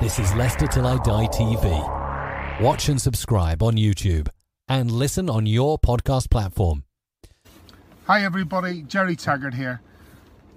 [0.00, 2.60] This is Leicester Till I Die TV.
[2.60, 4.28] Watch and subscribe on YouTube
[4.68, 6.84] and listen on your podcast platform.
[8.06, 9.80] Hi everybody, Jerry Taggart here.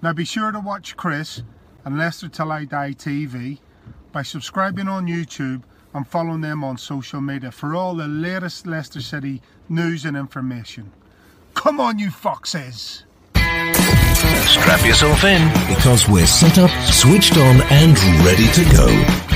[0.00, 1.42] Now be sure to watch Chris
[1.84, 3.58] and Leicester Till I Die TV
[4.12, 9.00] by subscribing on YouTube and following them on social media for all the latest Leicester
[9.00, 10.92] City news and information.
[11.54, 13.02] Come on, you foxes!
[14.46, 15.48] Strap yourself in.
[15.66, 19.31] Because we're set up, switched on, and ready to go.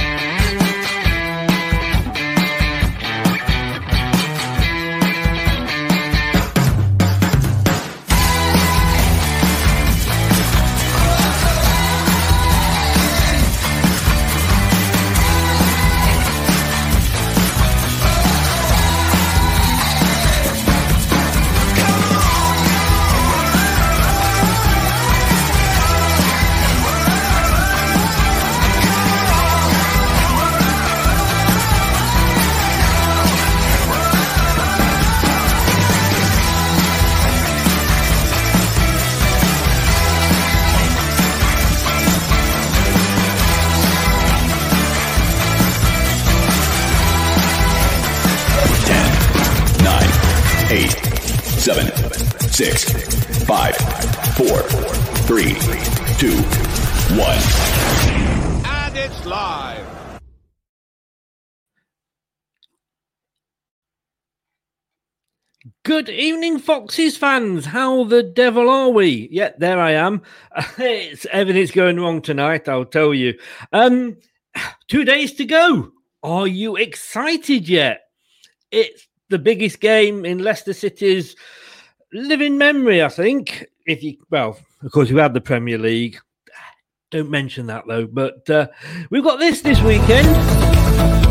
[65.87, 67.65] Good evening, Foxes fans.
[67.65, 69.29] How the devil are we?
[69.31, 70.21] Yeah, there I am.
[70.79, 73.39] It's everything's going wrong tonight, I'll tell you.
[73.73, 74.17] Um,
[74.89, 75.93] two days to go.
[76.25, 78.01] Are you excited yet?
[78.73, 81.37] It's the biggest game in Leicester City's
[82.13, 83.65] living memory, I think.
[83.87, 86.19] If you, well, of course, we had the Premier League.
[87.13, 88.09] Don't mention that though.
[88.09, 88.67] But uh,
[89.11, 91.26] we've got this this weekend.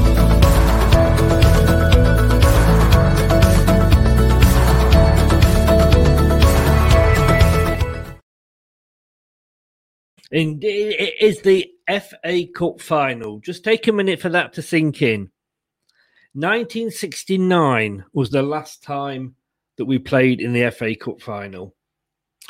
[10.32, 13.40] And it is the FA Cup final.
[13.40, 15.30] Just take a minute for that to sink in.
[16.34, 19.36] 1969 was the last time
[19.78, 21.76] that we played in the FA Cup final.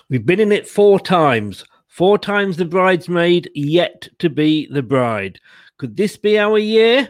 [0.10, 1.66] We've been in it four times.
[1.88, 5.40] Four times the bridesmaid, yet to be the bride.
[5.78, 7.10] Could this be our year?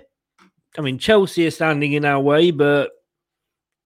[0.77, 2.91] I mean, Chelsea are standing in our way, but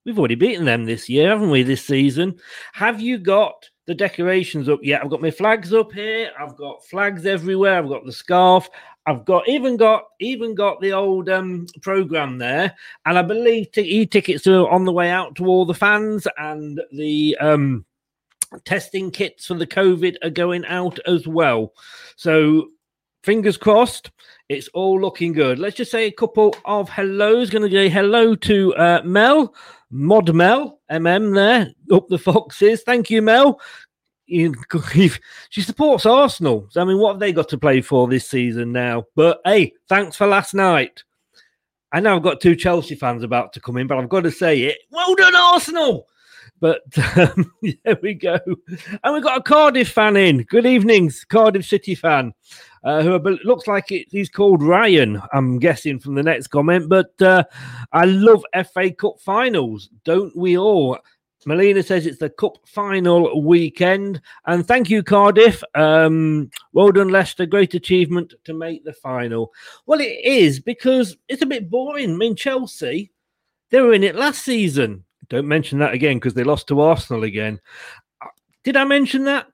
[0.05, 2.39] we've already beaten them this year, haven't we, this season?
[2.73, 5.03] Have you got the decorations up yet?
[5.03, 6.31] I've got my flags up here.
[6.39, 7.79] I've got flags everywhere.
[7.79, 8.69] I've got the scarf.
[9.07, 12.75] I've got even got even got the old um program there,
[13.05, 16.79] and I believe t- e-tickets are on the way out to all the fans, and
[16.91, 17.85] the um
[18.65, 21.73] testing kits for the COVID are going out as well.
[22.15, 22.69] So
[23.23, 24.11] fingers crossed,
[24.47, 25.57] it's all looking good.
[25.59, 27.49] Let's just say a couple of hellos.
[27.49, 29.55] Going to say hello to uh, Mel,
[29.91, 32.83] Mod Mel, MM there, up the foxes.
[32.83, 33.59] Thank you, Mel.
[34.29, 36.67] she supports Arsenal.
[36.69, 39.05] So, I mean, what have they got to play for this season now?
[39.15, 41.03] But hey, thanks for last night.
[41.91, 44.31] I know I've got two Chelsea fans about to come in, but I've got to
[44.31, 44.77] say it.
[44.91, 46.07] Well done, Arsenal.
[46.59, 46.81] But
[47.17, 47.51] um,
[47.83, 48.37] there we go.
[49.03, 50.43] And we've got a Cardiff fan in.
[50.43, 52.33] Good evenings, Cardiff City fan,
[52.83, 56.89] uh, who looks like it, he's called Ryan, I'm guessing from the next comment.
[56.89, 57.43] But uh,
[57.91, 58.43] I love
[58.73, 60.97] FA Cup finals, don't we all?
[61.45, 64.21] Melina says it's the cup final weekend.
[64.45, 65.63] And thank you, Cardiff.
[65.73, 67.45] Um, well done, Leicester.
[67.45, 69.53] Great achievement to make the final.
[69.85, 72.13] Well, it is because it's a bit boring.
[72.13, 73.11] I mean, Chelsea,
[73.69, 75.05] they were in it last season.
[75.29, 77.59] Don't mention that again because they lost to Arsenal again.
[78.63, 79.47] Did I mention that?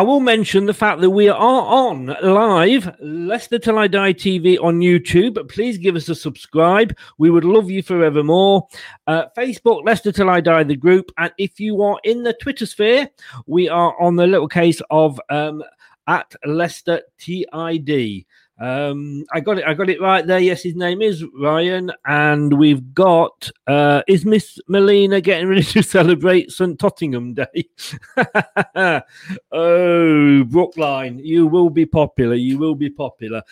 [0.00, 4.56] I will mention the fact that we are on live, Leicester Till I Die TV
[4.58, 5.46] on YouTube.
[5.50, 6.96] Please give us a subscribe.
[7.18, 8.66] We would love you forevermore.
[9.06, 11.12] Uh, Facebook, Leicester Till I Die, the group.
[11.18, 13.10] And if you are in the Twitter sphere,
[13.44, 15.62] we are on the little case of um,
[16.06, 18.24] at Leicester TID.
[18.60, 19.64] Um, I got it.
[19.66, 20.38] I got it right there.
[20.38, 23.50] Yes, his name is Ryan, and we've got.
[23.66, 29.02] Uh, is Miss Melina getting ready to celebrate St Totteringham Day?
[29.52, 32.34] oh, Brookline, you will be popular.
[32.34, 33.42] You will be popular.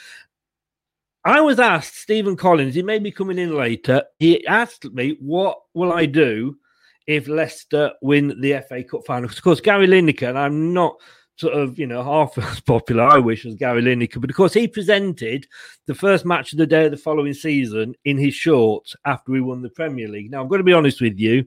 [1.25, 2.75] I was asked Stephen Collins.
[2.75, 4.03] He may be coming in later.
[4.19, 6.59] He asked me, "What will I do
[7.07, 10.99] if Leicester win the FA Cup final?" Of course, Gary Lineker, and I'm not
[11.39, 14.21] sort of, you know, half as popular, I wish, as Gary Lineker.
[14.21, 15.47] But of course, he presented
[15.87, 19.41] the first match of the day of the following season in his shorts after we
[19.41, 20.31] won the Premier League.
[20.31, 21.47] Now, I'm going to be honest with you.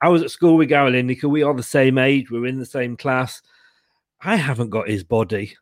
[0.00, 1.30] I was at school with Gary Lineker.
[1.30, 2.30] We are the same age.
[2.30, 3.40] We're in the same class.
[4.20, 5.56] I haven't got his body.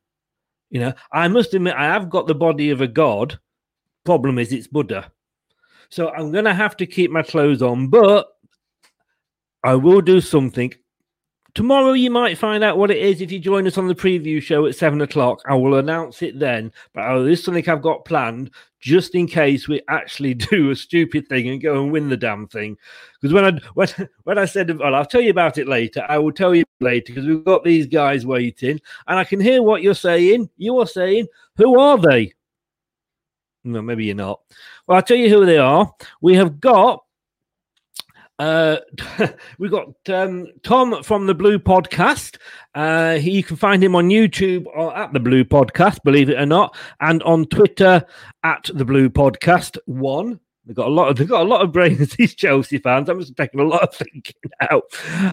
[0.70, 3.38] You know, I must admit, I have got the body of a god.
[4.04, 5.12] Problem is, it's Buddha.
[5.90, 8.28] So I'm going to have to keep my clothes on, but
[9.62, 10.72] I will do something.
[11.54, 14.40] Tomorrow, you might find out what it is if you join us on the preview
[14.40, 15.40] show at seven o'clock.
[15.46, 16.72] I will announce it then.
[16.92, 20.76] But oh, this is something I've got planned just in case we actually do a
[20.76, 22.76] stupid thing and go and win the damn thing.
[23.20, 23.88] Because when I when,
[24.24, 26.04] when I said, well, I'll tell you about it later.
[26.08, 29.62] I will tell you later because we've got these guys waiting, and I can hear
[29.62, 30.50] what you're saying.
[30.56, 31.26] You are saying,
[31.56, 32.32] who are they?
[33.64, 34.40] No, maybe you're not.
[34.86, 35.92] Well, I'll tell you who they are.
[36.22, 37.04] We have got
[38.40, 38.78] uh,
[39.58, 42.38] we've got um, Tom from the Blue Podcast.
[42.74, 46.38] Uh, he, you can find him on YouTube or at the Blue Podcast, believe it
[46.38, 48.02] or not, and on Twitter
[48.42, 50.40] at the Blue Podcast One.
[50.64, 52.10] They've got a lot of they've got a lot of brains.
[52.18, 53.10] These Chelsea fans.
[53.10, 54.84] I'm just taking a lot of thinking out.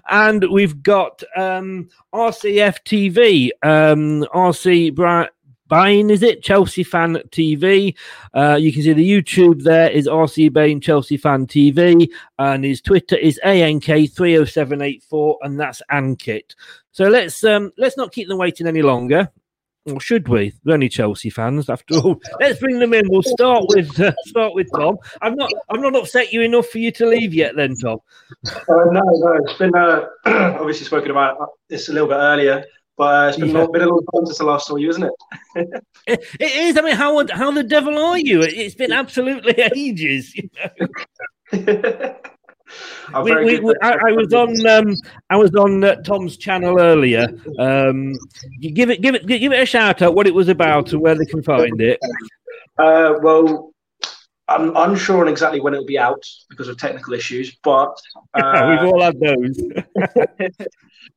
[0.10, 5.30] And we've got um, RCF TV, um, RC Brian.
[5.67, 6.41] Bain, is it?
[6.43, 7.95] Chelsea Fan TV.
[8.33, 12.09] Uh, you can see the YouTube there is RC Bain Chelsea Fan TV,
[12.39, 16.55] and his Twitter is ANK30784, and that's Ankit.
[16.91, 19.31] So let's um, let's not keep them waiting any longer.
[19.85, 20.51] Or should we?
[20.63, 22.19] They're only Chelsea fans, after all.
[22.41, 23.07] Let's bring them in.
[23.07, 24.97] We'll start with uh, start with Tom.
[25.21, 27.99] I'm not I'm not upset you enough for you to leave yet, then, Tom.
[28.45, 29.39] Uh, no, no.
[29.45, 30.07] It's been uh,
[30.59, 31.37] obviously spoken about
[31.69, 32.65] this a little bit earlier.
[32.97, 33.63] But it's been, yeah.
[33.63, 35.13] a, been a long time since I last saw you, isn't it?
[35.55, 35.83] it?
[36.39, 36.77] It is.
[36.77, 38.41] I mean, how how the devil are you?
[38.41, 40.35] It's been absolutely ages.
[40.35, 40.88] You know?
[43.23, 44.95] we, we, we, I, I, was on um,
[45.29, 47.27] I was on uh, Tom's channel earlier.
[47.59, 48.13] Um,
[48.61, 51.15] give it give it give it a shout out what it was about and where
[51.15, 52.00] they can find it.
[52.79, 53.74] Uh, well,
[54.50, 57.94] I'm unsure on exactly when it'll be out because of technical issues, but
[58.34, 59.60] uh, we've all had those.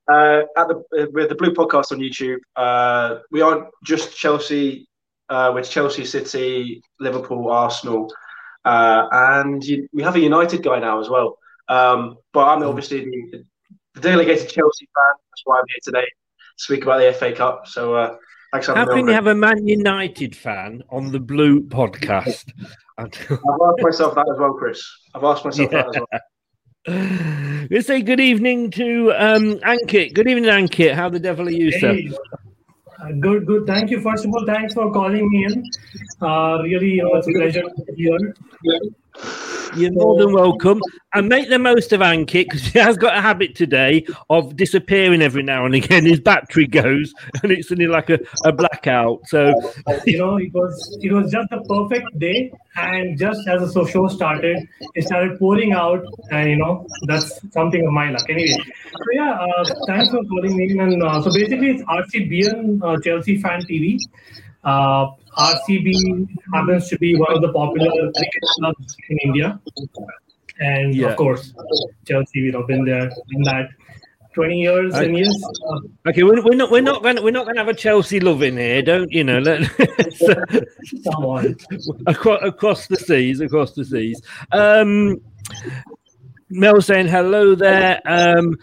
[0.09, 4.87] uh, at the uh, with the Blue Podcast on YouTube, uh, we aren't just Chelsea.
[5.29, 8.13] Uh, with Chelsea, City, Liverpool, Arsenal,
[8.65, 11.39] uh, and you, we have a United guy now as well.
[11.69, 13.45] Um, but I'm obviously the,
[13.95, 15.15] the, delegated Chelsea fan.
[15.31, 16.09] That's why I'm here today to
[16.57, 17.69] speak about the FA Cup.
[17.69, 18.19] So.
[18.53, 22.53] Thanks How can you have a Man United fan on the Blue podcast?
[22.99, 24.83] I've asked myself that as well, Chris.
[25.15, 25.83] I've asked myself yeah.
[25.83, 27.69] that as well.
[27.71, 30.15] Let's say good evening to um, Ankit.
[30.15, 30.95] Good evening, Ankit.
[30.95, 32.09] How the devil are you, hey.
[32.09, 32.17] sir?
[33.01, 33.67] Uh, good, good.
[33.67, 34.01] Thank you.
[34.01, 35.65] First of all, thanks for calling me in.
[36.21, 38.35] Uh, really, you know, it's a pleasure to be here.
[39.77, 40.81] You're more than welcome.
[41.15, 45.23] And make the most of Ankit because he has got a habit today of disappearing
[45.23, 46.07] every now and again.
[46.07, 47.13] His battery goes
[47.43, 49.21] and it's only like a, a blackout.
[49.27, 49.53] So
[50.07, 52.53] you know, it was it was just a perfect day.
[52.77, 54.57] And just as the show started,
[54.95, 58.25] it started pouring out, and you know, that's something of my luck.
[58.31, 58.57] Anyway,
[58.93, 60.79] so yeah, uh, thanks for calling me.
[60.79, 63.99] And uh, so basically, it's RCBN uh, Chelsea Fan TV.
[64.65, 69.61] Uh, RCB happens to be one of the popular cricket clubs in India,
[70.59, 71.09] and yeah.
[71.09, 71.55] of course,
[72.07, 72.51] Chelsea.
[72.51, 73.69] Know, been there in that.
[74.33, 75.35] 20 years, and yes,
[75.69, 78.21] uh, Okay, we're, we're not we're not to we're not going to have a Chelsea
[78.21, 79.39] love in here, don't you know?
[81.17, 81.57] On.
[82.07, 84.23] across, across the seas, across the seas.
[84.53, 85.21] Um,
[86.49, 88.01] Mel saying hello there.
[88.05, 88.57] Um,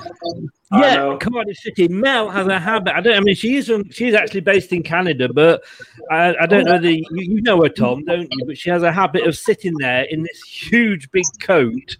[0.72, 1.88] yeah, Cardiff City.
[1.88, 2.94] Mel has a habit.
[2.94, 3.16] I don't.
[3.16, 5.64] I mean, she's from, she's actually based in Canada, but
[6.12, 6.96] I, I don't know the.
[6.96, 8.46] You, you know her, Tom, don't you?
[8.46, 11.96] But she has a habit of sitting there in this huge big coat,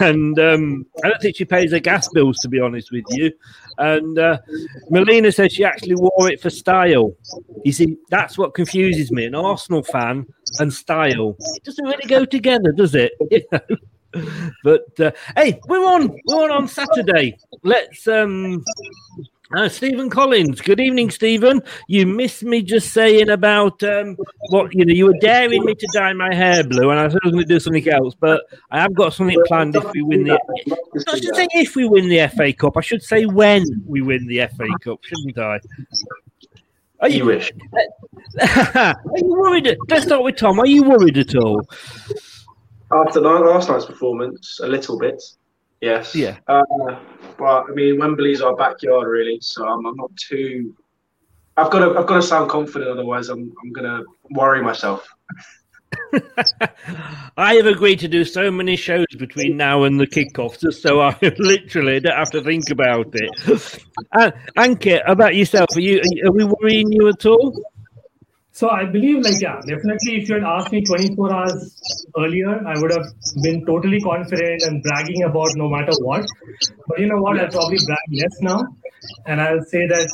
[0.00, 3.32] and um, I don't think she pays her gas bills, to be honest with you.
[3.78, 4.38] And uh,
[4.90, 7.12] Melina said she actually wore it for style.
[7.64, 10.26] You see, that's what confuses me: an Arsenal fan
[10.58, 11.36] and style.
[11.38, 13.12] It doesn't really go together, does it?
[13.30, 13.60] You know?
[14.64, 16.16] But uh, hey, we're on.
[16.26, 17.36] We're on on Saturday.
[17.62, 18.64] Let's um.
[19.56, 20.60] Uh, Stephen Collins.
[20.60, 21.60] Good evening, Stephen.
[21.88, 24.16] You missed me just saying about um,
[24.50, 24.94] what you know.
[24.94, 27.46] You were daring me to dye my hair blue, and I said I was going
[27.46, 28.14] to do something else.
[28.14, 30.38] But I have got something planned if we win the.
[31.08, 32.76] I should say if we win the FA Cup.
[32.76, 35.58] I should say when we win the FA Cup, shouldn't I?
[37.00, 37.50] Are you wish?
[38.40, 39.76] Are you worried?
[39.88, 40.60] Let's start with Tom.
[40.60, 41.68] Are you worried at all?
[42.92, 45.22] After last night's performance, a little bit,
[45.80, 46.14] yes.
[46.14, 46.38] Yeah.
[46.48, 46.62] Uh,
[47.38, 49.38] but I mean, Wembley's our backyard, really.
[49.40, 50.74] So I'm, I'm not too.
[51.56, 51.98] I've got to.
[51.98, 52.90] I've got to sound confident.
[52.90, 53.52] Otherwise, I'm.
[53.62, 55.06] I'm gonna worry myself.
[57.36, 61.00] I have agreed to do so many shows between now and the kickoff, just so
[61.00, 63.84] I literally don't have to think about it.
[64.12, 67.54] Uh, Ankit, about yourself, are you are we worrying you at all?
[68.60, 70.16] So I believe, like, yeah, definitely.
[70.20, 73.06] If you had asked me 24 hours earlier, I would have
[73.42, 76.26] been totally confident and bragging about no matter what.
[76.86, 77.40] But you know what?
[77.40, 78.60] I'll probably brag less now,
[79.24, 80.06] and I'll say that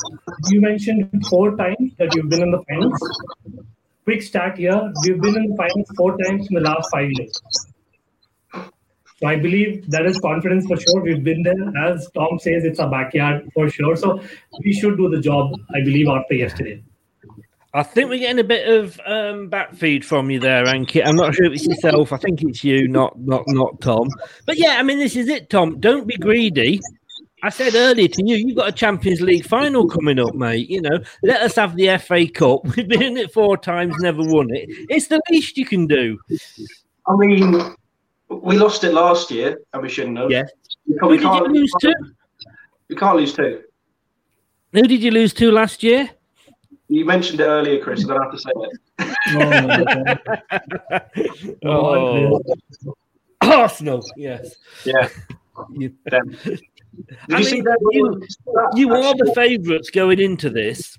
[0.50, 3.66] you mentioned four times that you've been in the finals.
[4.04, 7.42] Quick stat here: we've been in the finals four times in the last five years.
[8.54, 11.02] So I believe that is confidence for sure.
[11.02, 13.96] We've been there, as Tom says, it's a backyard for sure.
[13.96, 14.20] So
[14.64, 15.56] we should do the job.
[15.74, 16.84] I believe after yesterday.
[17.76, 21.06] I think we're getting a bit of um, back feed from you there, Ankit.
[21.06, 22.10] I'm not sure if it's yourself.
[22.10, 24.08] I think it's you, not not not Tom.
[24.46, 25.78] But yeah, I mean, this is it, Tom.
[25.78, 26.80] Don't be greedy.
[27.42, 30.70] I said earlier to you, you've got a Champions League final coming up, mate.
[30.70, 32.64] You know, let us have the FA Cup.
[32.76, 34.70] We've been in it four times, never won it.
[34.88, 36.18] It's the least you can do.
[37.06, 37.76] I mean,
[38.30, 40.30] we lost it last year, and we shouldn't have.
[40.30, 40.44] Yeah.
[40.86, 41.94] We Who can't, did you lose to?
[42.88, 43.62] We can't lose two.
[44.72, 46.08] Who did you lose to last year?
[46.88, 48.04] You mentioned it earlier, Chris.
[48.04, 48.78] I don't have to say it.
[51.64, 52.40] Oh, oh,
[53.42, 54.02] oh Arsenal.
[54.16, 54.54] Yes.
[54.84, 55.08] Yeah.
[55.72, 56.36] You, Them.
[57.30, 58.22] I you see mean, you,
[58.74, 60.98] you are the favourites going into this.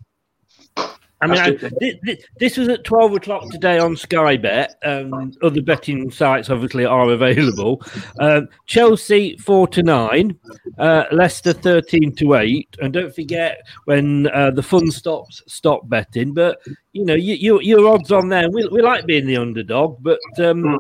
[1.20, 1.74] I mean, I, That's good.
[1.80, 4.76] thi- thi- this was at 12 o'clock today on Sky Bet.
[4.84, 7.82] Um, other betting sites obviously are available.
[8.20, 10.40] Um, Chelsea 4 to 9,
[10.78, 12.78] uh, Leicester 13 to 8.
[12.82, 16.36] And don't forget when uh, the fun stops, stop betting.
[16.36, 16.60] But,
[16.92, 18.50] you know, you, you, your odds on there.
[18.52, 20.78] We, we like being the underdog, but um,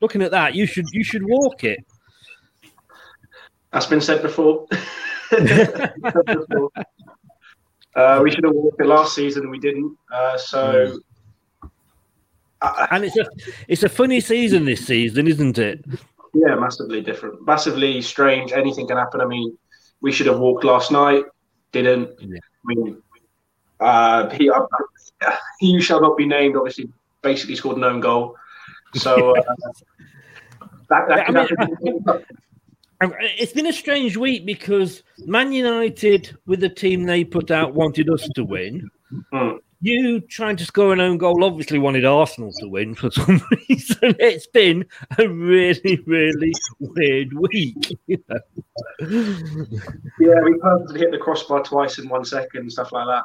[0.00, 1.84] looking at that, you should you should walk it.
[3.72, 4.66] That's been said before.
[7.96, 9.50] uh, we should have walked it last season.
[9.50, 9.96] We didn't.
[10.12, 10.98] Uh, so
[12.90, 13.26] and it's a
[13.68, 15.84] it's a funny season this season, isn't it?
[16.34, 18.52] yeah, massively different, massively strange.
[18.52, 19.20] Anything can happen.
[19.20, 19.56] I mean,
[20.00, 21.24] we should have walked last night.
[21.72, 22.10] Didn't.
[22.20, 22.26] I
[22.64, 23.02] mean,
[23.80, 24.60] uh, he uh,
[25.60, 26.56] he shall not be named.
[26.56, 28.36] Obviously, basically scored an own goal.
[28.94, 29.42] So uh,
[30.88, 31.32] that, that I
[31.82, 32.04] mean,
[33.38, 38.08] It's been a strange week because Man United, with the team they put out, wanted
[38.10, 38.88] us to win.
[39.32, 39.56] Hmm.
[39.84, 44.14] You trying to score an own goal obviously wanted Arsenal to win for some reason.
[44.20, 44.86] It's been
[45.18, 47.98] a really, really weird week.
[48.06, 48.38] Yeah,
[50.40, 53.24] we purposely hit the crossbar twice in one second, stuff like that.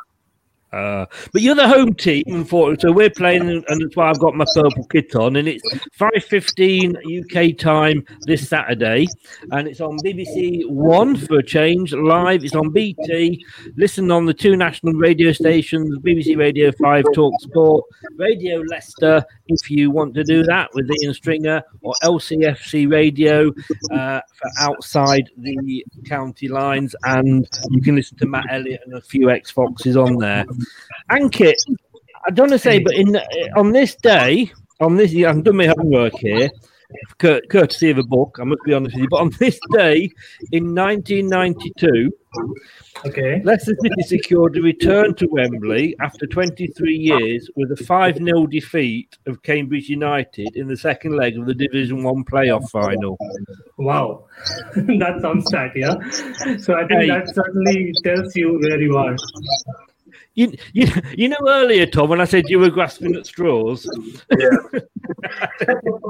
[0.74, 2.82] Uh, but you're the home team, unfortunately.
[2.82, 5.38] So we're playing, and that's why I've got my purple kit on.
[5.38, 5.64] And it's
[5.98, 9.08] 5:15 UK time this Saturday,
[9.52, 12.44] and it's on BBC One for a change live.
[12.44, 13.46] It's on BT.
[13.78, 17.86] Listen on the two national radio stations: BBC Radio Five, Talk Sport,
[18.18, 19.24] Radio Leicester.
[19.48, 23.54] If you want to do that with Ian Stringer, or LCFC Radio
[23.92, 29.02] uh, for outside the county lines, and you can listen to Matt Elliott and a
[29.02, 30.46] few X Foxes on there.
[31.12, 31.56] Ankit,
[32.26, 33.18] I don't want to say, but in
[33.56, 36.50] on this day, on this, I've done my homework here.
[37.18, 38.38] cur- courtesy of a book.
[38.40, 39.10] I must be honest with you.
[39.10, 40.10] But on this day
[40.54, 42.12] in 1992,
[43.06, 48.48] okay, Leicester City secured a return to Wembley after 23 years with a 5 0
[48.48, 53.18] defeat of Cambridge United in the second leg of the Division One playoff final.
[53.78, 54.26] Wow,
[54.76, 55.96] that sounds sad, yeah.
[56.60, 57.08] So I think Hey.
[57.10, 59.16] that certainly tells you where you are.
[60.38, 63.90] You, you, you know earlier, Tom, when I said you were grasping at straws.
[64.38, 64.50] Yeah.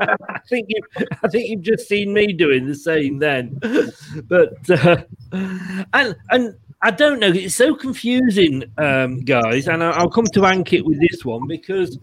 [0.02, 0.82] I think you,
[1.24, 3.58] I think you've just seen me doing the same then.
[4.26, 7.30] But uh, and and I don't know.
[7.30, 9.70] It's so confusing, um, guys.
[9.70, 11.98] And I- I'll come to Ankit with this one because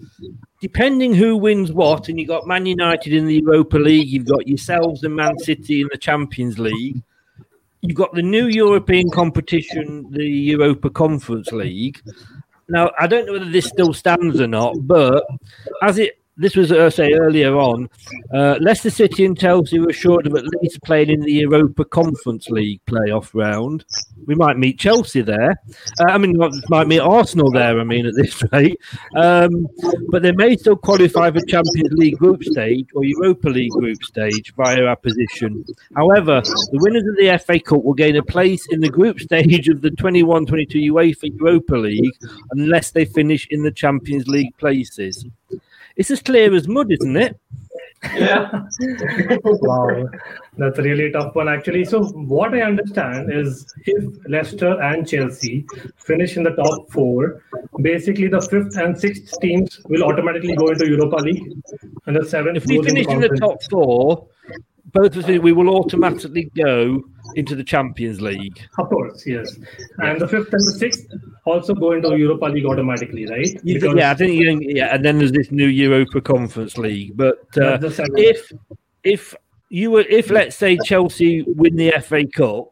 [0.63, 4.49] depending who wins what, and you've got Man United in the Europa League, you've got
[4.49, 7.03] yourselves and Man City in the Champions League.
[7.87, 12.01] You've got the new European competition, the Europa Conference League.
[12.67, 15.23] Now, I don't know whether this still stands or not, but
[15.83, 17.89] as it this was, uh, say, earlier on,
[18.33, 22.49] uh, Leicester City and Chelsea were short of at least playing in the Europa Conference
[22.49, 23.85] League playoff round.
[24.27, 25.61] We might meet Chelsea there.
[26.01, 26.37] Uh, I mean,
[26.69, 27.79] might meet Arsenal there.
[27.79, 28.81] I mean, at this rate,
[29.17, 29.69] um,
[30.09, 34.53] but they may still qualify for Champions League group stage or Europa League group stage
[34.57, 35.65] via our position.
[35.95, 39.69] However, the winners of the FA Cup will gain a place in the group stage
[39.69, 42.15] of the 21-22 UEFA Europa League
[42.51, 45.25] unless they finish in the Champions League places.
[45.97, 47.41] It's as clear as mud, isn't it?
[48.15, 48.51] Yeah.
[49.45, 50.09] wow,
[50.59, 51.85] that's a really tough one, actually.
[51.85, 55.65] So, what I understand is if Leicester and Chelsea
[55.97, 57.43] finish in the top four,
[57.81, 61.53] basically the fifth and sixth teams will automatically go into Europa League,
[62.07, 62.59] and the seventh.
[62.59, 64.29] If we goes into finish in the top four,
[64.93, 67.03] both of us, we will automatically go
[67.37, 68.61] into the Champions League.
[68.79, 69.59] Of course, yes.
[69.99, 71.07] And the fifth and the sixth
[71.47, 73.49] also go into Europa League automatically, right?
[73.65, 77.17] Because- yeah, I think you yeah, and then there's this new Europa Conference League.
[77.17, 78.19] But uh, That's the seventh.
[78.19, 78.53] if
[79.03, 79.35] if
[79.71, 82.71] you were if let's say Chelsea win the FA Cup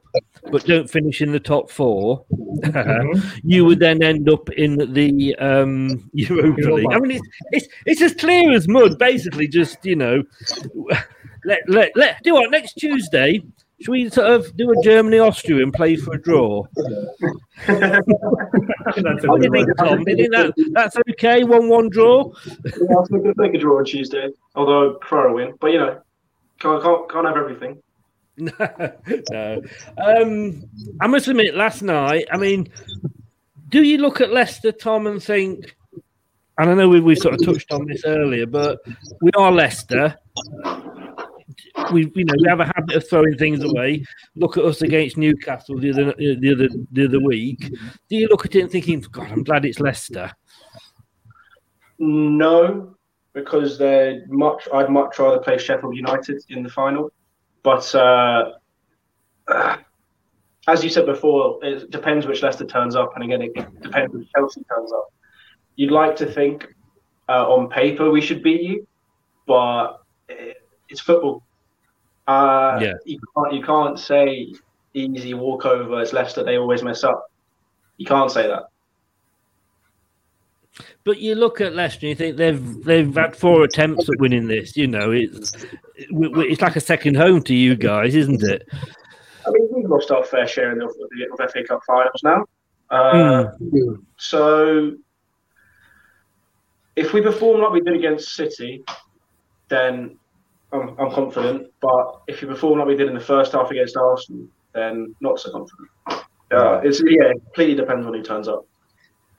[0.51, 2.25] but don't finish in the top 4
[2.63, 3.39] Mm-hmm.
[3.43, 6.75] you would then end up in the um, Europa Europa.
[6.75, 6.93] League.
[6.93, 8.99] I mean, it's, it's it's as clear as mud.
[8.99, 10.23] Basically, just you know,
[11.45, 13.43] let let let do what next Tuesday.
[13.81, 16.65] Should we sort of do a Germany Austria and play for a draw?
[17.67, 19.77] That's a What do you think.
[19.77, 20.05] Tom?
[20.05, 21.43] Do you think that, that's okay?
[21.43, 22.31] One one draw.
[22.47, 25.55] Yeah, I was going to make a draw on Tuesday, although prefer a win.
[25.61, 26.01] But you know,
[26.61, 27.83] can't can't, can't have everything.
[28.37, 28.53] No,
[29.31, 29.63] no.
[29.99, 30.65] Um,
[31.01, 32.69] I must admit, last night, I mean,
[33.69, 35.77] do you look at Leicester, Tom, and think,
[36.59, 38.81] and I know we, we sort of touched on this earlier, but
[39.21, 40.17] we are Leicester.
[41.93, 44.05] We, you know, we have a habit of throwing things away.
[44.37, 47.71] Look at us against Newcastle the other, the other, the other week.
[48.09, 50.31] Do you look at it and thinking, God, I'm glad it's Leicester?
[51.99, 52.97] No,
[53.33, 54.69] because they're much.
[54.73, 57.11] I'd much rather play Sheffield United in the final.
[57.63, 58.53] But uh,
[60.69, 64.29] as you said before, it depends which Leicester turns up, and again, it depends which
[64.35, 65.13] Chelsea turns up.
[65.77, 66.75] You'd like to think
[67.29, 68.87] uh, on paper we should beat you,
[69.47, 70.62] but it,
[70.93, 71.43] it's football.
[72.29, 72.93] Uh, Yeah.
[73.05, 74.55] you can't you can't say
[74.95, 76.01] easy walkover.
[76.01, 76.45] It's Leicester.
[76.45, 77.31] They always mess up.
[77.97, 78.65] You can't say that.
[81.05, 84.47] But you look at Leicester and you think they've they've had four attempts at winning
[84.47, 84.77] this.
[84.77, 85.53] You know, it's
[85.97, 88.63] it's like a second home to you guys, isn't it?
[89.47, 90.95] I mean, we've lost our fair share in the, of
[91.39, 92.45] the FA Cup finals now.
[92.91, 93.47] Uh,
[94.19, 94.93] So,
[96.95, 98.85] if we perform like we did against City,
[99.69, 100.17] then
[100.73, 101.71] I'm, I'm confident.
[101.81, 105.39] But if you perform like we did in the first half against Arsenal, then not
[105.39, 105.89] so confident.
[106.07, 108.67] Uh, it's yeah, it completely depends on who turns up.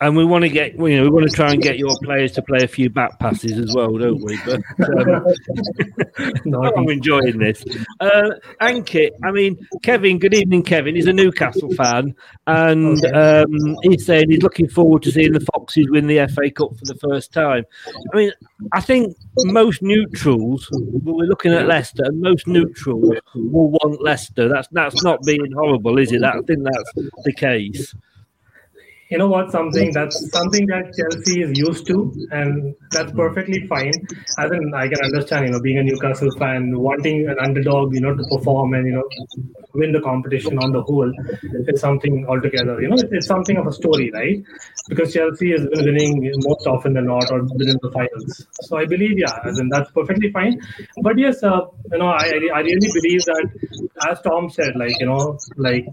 [0.04, 2.34] And we want to get, you know, we want to try and get your players
[2.34, 4.38] to play a few back passes as well, don't we?
[4.46, 4.62] But
[5.00, 7.64] um, I'm enjoying this.
[8.02, 10.20] Uh, Ankit, I mean, Kevin.
[10.20, 10.96] Good evening, Kevin.
[10.96, 12.14] He's a Newcastle fan,
[12.48, 16.78] and um, he's saying he's looking forward to seeing the Foxes win the FA Cup
[16.78, 17.64] for the first time.
[18.14, 18.34] I mean,
[18.74, 24.50] I think most neutrals, we're looking at Leicester, and most neutrals will want Leicester.
[24.50, 26.20] That's that's not being horrible, is it?
[26.20, 26.92] That, I think that's
[27.24, 27.96] the case.
[29.14, 31.98] You know what something that's something that chelsea is used to
[32.32, 33.94] and that's perfectly fine.
[34.44, 38.02] As in i can understand you know being a newcastle fan wanting an underdog you
[38.06, 39.08] know to perform and you know
[39.82, 41.12] win the competition on the whole
[41.74, 44.42] is something altogether you know it's, it's something of a story right?
[44.90, 48.48] Because chelsea has been winning most often than not or within the finals.
[48.68, 50.60] So i believe yeah as in that's perfectly fine.
[51.02, 53.46] But yes uh, you know I, I really believe that
[54.10, 55.86] as tom said like you know like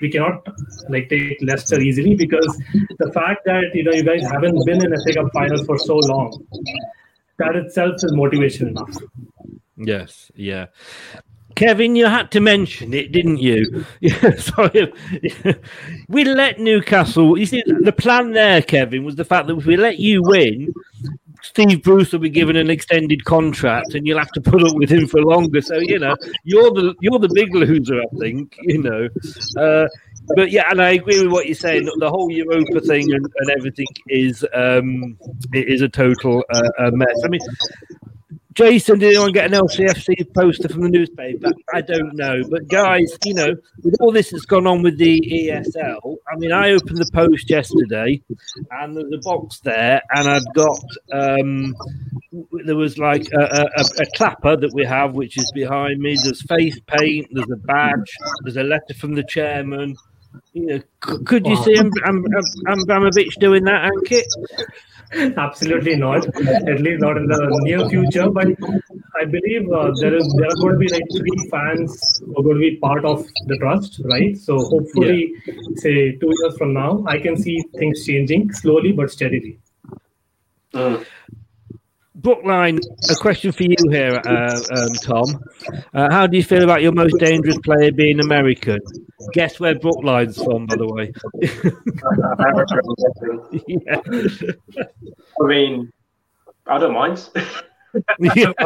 [0.00, 0.46] we cannot
[0.88, 2.60] like take Leicester easily because
[2.98, 5.78] the fact that you know you guys haven't been in a FA Cup finals for
[5.78, 6.46] so long,
[7.38, 8.96] that itself is motivation enough.
[9.76, 10.66] Yes, yeah.
[11.54, 13.84] Kevin, you had to mention it, didn't you?
[14.00, 14.92] Yeah, sorry.
[16.08, 17.36] we let Newcastle.
[17.36, 20.72] You see, the plan there, Kevin, was the fact that if we let you win,
[21.48, 24.90] Steve Bruce will be given an extended contract, and you'll have to put up with
[24.90, 25.62] him for longer.
[25.62, 28.54] So you know, you're the you're the big loser, I think.
[28.60, 29.08] You know,
[29.56, 29.88] uh,
[30.36, 31.88] but yeah, and I agree with what you're saying.
[31.98, 35.16] The whole Europa thing and, and everything is um,
[35.54, 37.22] is a total uh, a mess.
[37.24, 37.40] I mean,
[38.58, 41.52] Jason, did anyone get an LCFC poster from the newspaper?
[41.72, 42.42] I don't know.
[42.50, 46.50] But guys, you know, with all this that's gone on with the ESL, I mean,
[46.50, 48.20] I opened the post yesterday
[48.72, 50.80] and there's a box there, and I've got
[51.12, 51.72] um,
[52.64, 56.16] there was like a, a, a clapper that we have, which is behind me.
[56.20, 58.10] There's face paint, there's a badge,
[58.42, 59.94] there's a letter from the chairman.
[60.52, 62.24] You know, could you see Am- Am-
[62.66, 64.24] Am- Abramovich doing that, Ankit?
[65.36, 66.26] Absolutely not.
[66.36, 68.28] At least not in the near future.
[68.30, 68.48] But
[69.20, 72.42] I believe uh, there is there are going to be like three fans who are
[72.42, 74.36] going to be part of the trust, right?
[74.36, 75.32] So hopefully,
[75.76, 79.58] say two years from now, I can see things changing slowly but steadily.
[82.18, 85.40] Brookline, a question for you here, uh, um, Tom.
[85.94, 88.80] Uh, how do you feel about your most dangerous player being American?
[89.34, 91.12] Guess where Brookline's from, by the way.
[93.68, 94.84] yeah.
[95.42, 95.92] I mean,
[96.66, 97.30] I don't mind.
[98.34, 98.52] Yeah.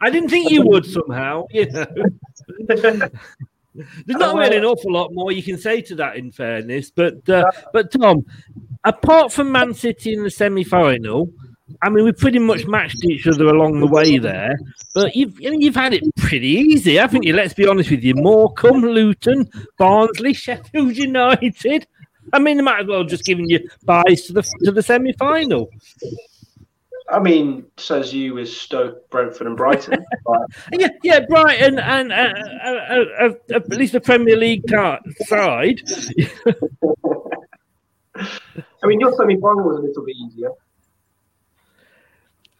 [0.00, 1.46] I didn't think you would somehow.
[1.50, 1.86] You know,
[2.68, 3.10] there's
[4.08, 6.16] not really an awful lot more you can say to that.
[6.16, 8.24] In fairness, but uh, but Tom,
[8.84, 11.30] apart from Man City in the semi-final,
[11.84, 14.56] I mean, we pretty much matched each other along the way there.
[14.94, 17.34] But you've you've had it pretty easy, haven't you?
[17.34, 18.14] Let's be honest with you.
[18.14, 21.86] Morecambe, Luton, Barnsley, Sheffield United.
[22.32, 25.68] I mean, they might as well just giving you byes to the to the semi-final.
[27.10, 30.02] I mean, says you with Stoke, Brentford, and Brighton.
[30.72, 32.32] Yeah, yeah, Brighton and uh,
[32.64, 35.82] uh, uh, uh, uh, at least the Premier League tar- side.
[38.16, 40.50] I mean, your semi-final was a little bit easier.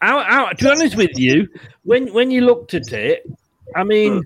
[0.01, 1.47] Our, our, to be honest with you,
[1.83, 3.25] when when you looked at it,
[3.75, 4.23] I mean,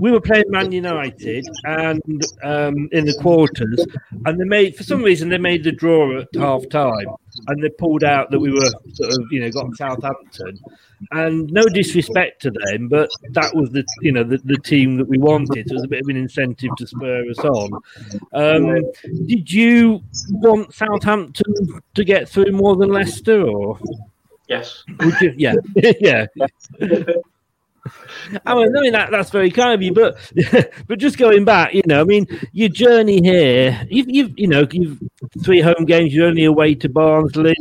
[0.00, 2.02] we were playing Man United and
[2.42, 3.86] um, in the quarters,
[4.26, 7.06] and they made for some reason they made the draw at half time,
[7.48, 10.60] and they pulled out that we were sort of you know got Southampton,
[11.10, 15.08] and no disrespect to them, but that was the you know the, the team that
[15.08, 15.70] we wanted.
[15.70, 17.72] It was a bit of an incentive to spur us on.
[18.34, 18.82] Um,
[19.26, 23.80] did you want Southampton to get through more than Leicester, or
[24.52, 24.84] Yes.
[25.00, 25.34] would you?
[25.36, 25.54] Yeah,
[26.00, 26.26] yeah.
[28.46, 30.16] I mean, I mean that, that's very kind of you, but
[30.86, 34.66] but just going back, you know, I mean, your journey here, you've, you've you know,
[34.70, 35.00] you've
[35.42, 36.14] three home games.
[36.14, 37.56] You're only away to Barnsley.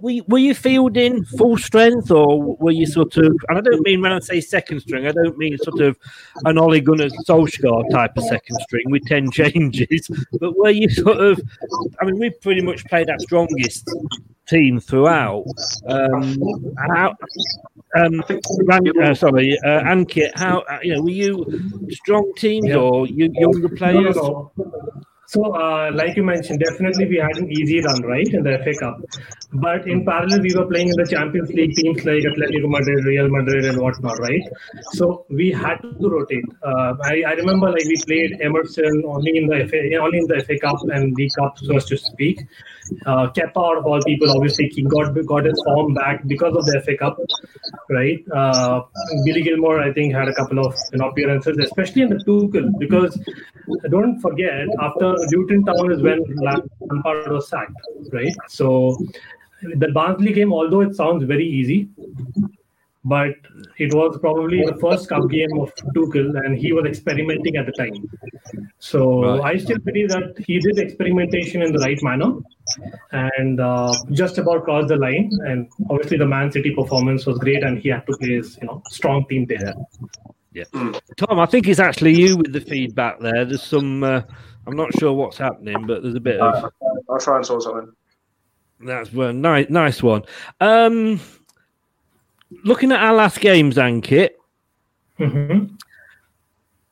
[0.00, 3.34] Were you, were you fielding full strength, or were you sort of?
[3.48, 5.98] And I don't mean when I say second string, I don't mean sort of
[6.44, 10.08] an Ole Gunnar Solskjaer type of second string with ten changes.
[10.38, 11.40] But were you sort of?
[12.00, 13.90] I mean, we pretty much played our strongest
[14.50, 15.44] team throughout.
[15.86, 16.36] Um,
[16.94, 17.14] how,
[17.96, 18.22] um,
[18.64, 21.34] Ran- uh, sorry, uh, Ankit, how uh, you know were you
[21.90, 22.76] strong teams Yeah.
[22.76, 24.16] or you, younger No, no, players?
[24.16, 24.52] no.
[25.32, 28.74] So, uh, like you mentioned, definitely we had an easy run, right, in the FA
[28.80, 28.96] Cup.
[29.52, 33.28] But in parallel, we were playing in the Champions League teams like Atletico Madrid, Real
[33.28, 34.42] Madrid, and whatnot, right?
[34.92, 36.44] So we had to rotate.
[36.64, 40.42] Uh, I, I remember like we played Emerson only in the FA, only in the
[40.44, 42.46] FA Cup and the Cup, so as to speak.
[43.06, 46.82] Uh, Kepa, of all people, obviously he got got his form back because of the
[46.84, 47.18] FA Cup,
[47.88, 48.18] right?
[48.34, 48.82] Uh,
[49.24, 52.76] Billy Gilmour, I think, had a couple of you know, appearances, especially in the Tuchel,
[52.78, 53.16] because
[53.90, 57.74] don't forget after Luton Town is when Lampard was sacked,
[58.12, 58.34] right?
[58.48, 58.96] So
[59.62, 61.88] the Barnsley game, although it sounds very easy,
[63.04, 63.34] but
[63.78, 67.72] it was probably the first cup game of Tuchel, and he was experimenting at the
[67.72, 68.10] time.
[68.78, 72.34] So I still believe that he did experimentation in the right manner,
[73.12, 75.30] and uh, just about crossed the line.
[75.46, 78.66] And obviously, the Man City performance was great, and he had to play his you
[78.66, 79.74] know strong team there.
[80.52, 80.64] Yeah.
[81.16, 83.44] Tom, I think it's actually you with the feedback there.
[83.44, 84.22] There's some, uh,
[84.66, 86.64] I'm not sure what's happening, but there's a bit of.
[86.64, 86.70] Uh,
[87.08, 87.92] I'll try and sort something.
[88.80, 90.22] That's one nice, nice one.
[90.60, 91.20] Um,
[92.64, 94.30] looking at our last games, Ankit,
[95.20, 95.74] Mm-hmm.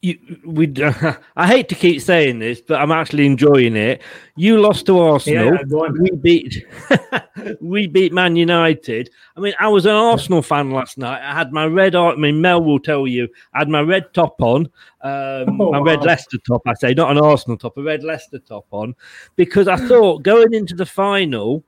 [0.00, 0.72] You, we.
[1.36, 4.00] I hate to keep saying this, but I'm actually enjoying it.
[4.36, 5.54] You lost to Arsenal.
[5.54, 5.88] Yeah.
[6.00, 6.66] We beat.
[7.60, 9.10] we beat Man United.
[9.36, 11.20] I mean, I was an Arsenal fan last night.
[11.22, 11.96] I had my red.
[11.96, 13.28] I mean, Mel will tell you.
[13.54, 14.66] I had my red top on,
[15.02, 16.06] um, Oh, my red wow.
[16.06, 16.62] Leicester top.
[16.66, 18.94] I say, not an Arsenal top, a red Leicester top on,
[19.34, 21.64] because I thought going into the final,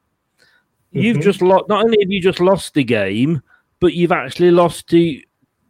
[0.92, 1.22] you've Mhm.
[1.22, 1.68] just lost.
[1.68, 3.42] Not only have you just lost the game,
[3.80, 5.20] but you've actually lost to,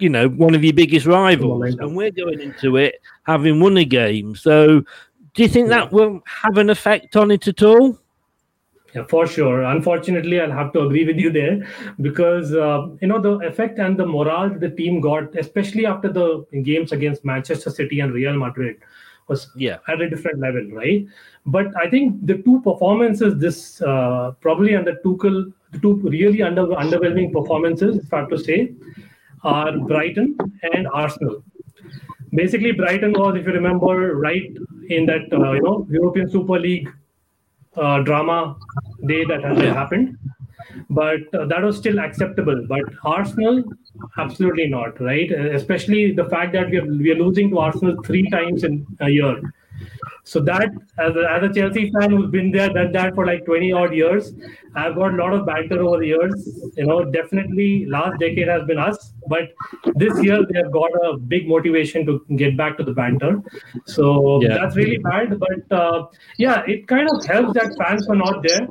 [0.00, 3.84] you know, one of your biggest rivals, and we're going into it having won a
[3.84, 4.34] game.
[4.34, 4.82] So,
[5.34, 7.98] do you think that will have an effect on it at all?
[8.94, 9.62] Yeah, for sure.
[9.62, 11.68] Unfortunately, I'll have to agree with you there
[12.00, 16.44] because uh, you know the effect and the morale the team got, especially after the
[16.62, 18.78] games against Manchester City and Real Madrid,
[19.28, 21.06] was yeah at a different level, right?
[21.46, 26.66] But I think the two performances, this uh, probably under Tuchel, the two really under
[26.66, 28.72] underwhelming performances, if I have to say,
[29.42, 30.36] are Brighton
[30.74, 31.42] and Arsenal.
[32.32, 34.56] Basically, Brighton was, if you remember, right
[34.88, 36.88] in that uh, you know European Super League
[37.76, 38.56] uh, drama
[39.06, 40.18] day that has happened.
[40.88, 42.64] But uh, that was still acceptable.
[42.68, 43.64] But arsenal
[44.18, 45.30] absolutely not right?
[45.30, 49.10] Especially the fact that we are, we are losing to arsenal three times in a
[49.10, 49.40] year
[50.24, 53.44] so that as a, as a chelsea fan who's been there done that for like
[53.44, 54.32] 20 odd years
[54.76, 58.62] i've got a lot of banter over the years you know definitely last decade has
[58.64, 59.52] been us but
[59.96, 63.42] this year they have got a big motivation to get back to the banter
[63.86, 64.54] so Yeah.
[64.58, 66.06] that's really bad but uh,
[66.38, 68.66] yeah it kind of helps that fans were not there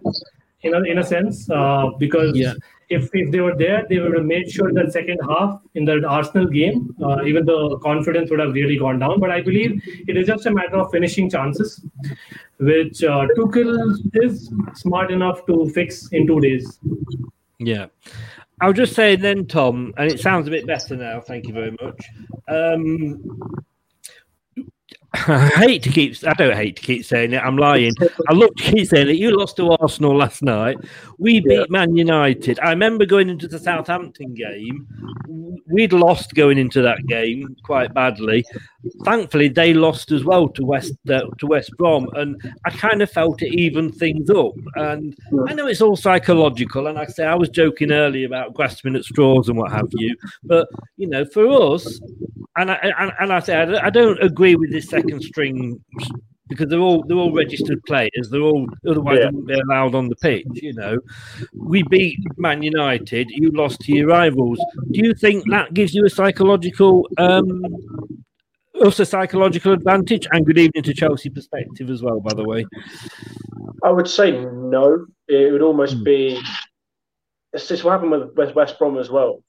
[0.62, 2.54] in a, in a sense uh, because Yeah.
[2.90, 6.04] If, if they were there they would have made sure that second half in the
[6.08, 10.18] arsenal game uh, even the confidence would have really gone down but i believe it
[10.18, 11.86] is just a matter of finishing chances
[12.58, 16.80] which uh, Tuchel is smart enough to fix in two days
[17.60, 17.88] Yeah.
[18.62, 21.22] I'll just say then, Tom, and it sounds a bit better now.
[21.22, 22.06] Thank you very much.
[22.48, 23.24] Um,
[25.14, 26.16] I hate to keep.
[26.24, 27.42] I don't hate to keep saying it.
[27.42, 27.94] I'm lying.
[28.28, 29.16] I love to keep saying it.
[29.16, 30.78] You lost to Arsenal last night.
[31.18, 32.60] We beat Man United.
[32.60, 34.88] I remember going into the Southampton game.
[35.68, 38.46] We'd lost going into that game quite badly.
[39.04, 43.10] Thankfully, they lost as well to West uh, to West Brom, and I kind of
[43.10, 44.54] felt it evened things up.
[44.76, 45.16] And
[45.48, 49.06] I know it's all psychological, and I say I was joking earlier about grasping at
[49.06, 50.16] straws and what have you.
[50.44, 50.68] But
[50.98, 52.00] you know, for us,
[52.58, 55.80] and I and, and I say I don't agree with this second string
[56.48, 58.30] because they're all they're all registered players.
[58.30, 59.26] They're all otherwise Yeah.
[59.26, 60.48] they wouldn't be allowed on the pitch.
[60.54, 60.98] You know,
[61.54, 63.30] we beat Man United.
[63.30, 64.60] You lost to your rivals.
[64.92, 67.64] Do you think that gives you a psychological um
[68.82, 70.28] us a psychological advantage?
[70.32, 72.66] And good evening to Chelsea perspective as well, by the way.
[73.84, 75.06] I would say no.
[75.28, 76.42] It would almost be.
[77.54, 79.44] It's just what happened with West Brom as well.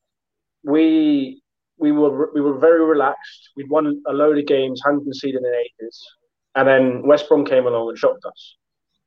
[0.65, 1.43] We
[1.81, 3.51] we were we were very relaxed.
[3.57, 6.07] We'd won a load of games, hadn't conceded in ages,
[6.55, 8.57] and then West Brom came along and shocked us.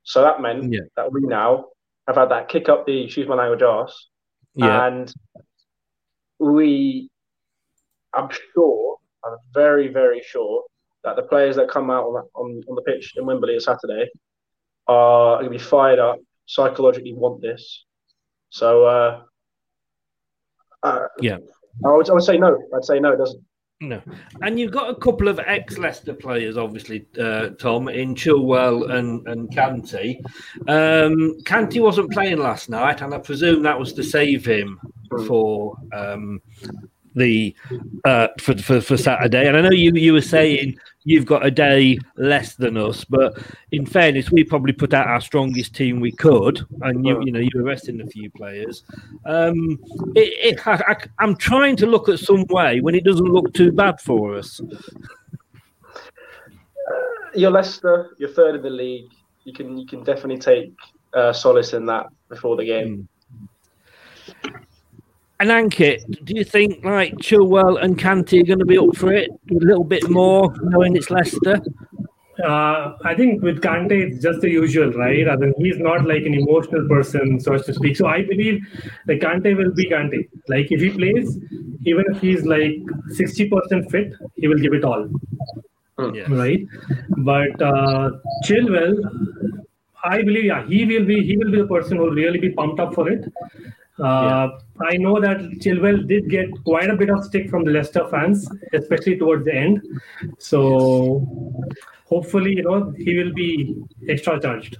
[0.02, 0.80] So that meant Yeah.
[0.96, 1.66] that we now
[2.06, 4.10] have had that kick up the excuse my language arse,
[4.54, 4.86] Yeah.
[4.86, 5.12] and
[6.38, 7.10] we,
[8.12, 10.64] I'm sure, I'm very very sure
[11.04, 14.10] that the players that come out on on, on the pitch in Wembley on Saturday
[14.86, 17.86] are going to be fired up, psychologically want this.
[18.50, 19.22] So, uh,
[20.82, 21.38] uh, Yeah.
[21.84, 22.58] I would, I would say no.
[22.74, 23.12] I'd say no.
[23.12, 23.42] It doesn't.
[23.80, 24.00] No,
[24.40, 29.50] and you've got a couple of ex-Leicester players, obviously, uh, Tom, in Chilwell and and
[29.50, 30.20] Kante.
[30.68, 34.80] Um, Kante wasn't playing last night, and I presume that was to save him
[35.26, 36.40] for um,
[37.14, 37.54] the
[38.04, 39.46] uh, for, for for Saturday.
[39.46, 43.38] And I know you you were saying you've got a day less than us, but
[43.72, 47.40] in fairness, we probably put out our strongest team we could, and you you know
[47.40, 48.84] you were resting a few players.
[49.26, 49.78] Um,
[50.14, 53.52] it, it, I, I, I'm trying to look at some way when it doesn't look
[53.54, 54.60] too bad for us.
[57.34, 58.14] You're Leicester.
[58.18, 59.10] You're third in the league.
[59.44, 60.72] You can you can definitely take
[61.12, 63.08] uh, solace in that before the game.
[65.44, 69.12] And Ankit, do you think like Chilwell and Kante are going to be up for
[69.12, 71.60] it a little bit more, knowing it's Leicester?
[72.42, 75.28] Uh, I think with Kante, it's just the usual, right?
[75.28, 77.94] I mean, he's not like an emotional person, so to speak.
[77.94, 78.62] So I believe
[79.04, 80.26] that Kante will be Kante.
[80.48, 81.38] Like if he plays,
[81.84, 82.76] even if he's like
[83.10, 85.06] 60% fit, he will give it all.
[85.98, 86.66] Right?
[87.18, 88.12] But uh,
[88.46, 88.96] Chilwell,
[90.02, 92.48] I believe, yeah, he will be he will be the person who will really be
[92.48, 93.30] pumped up for it.
[93.98, 98.08] Uh, I know that Chilwell did get quite a bit of stick from the Leicester
[98.08, 99.82] fans, especially towards the end.
[100.38, 101.26] So
[102.06, 103.76] hopefully, you know, he will be
[104.08, 104.78] extra charged.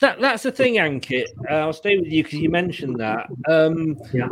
[0.00, 1.26] That that's the thing, Ankit.
[1.48, 3.28] Uh, I'll stay with you because you mentioned that.
[3.48, 4.28] Um, yeah.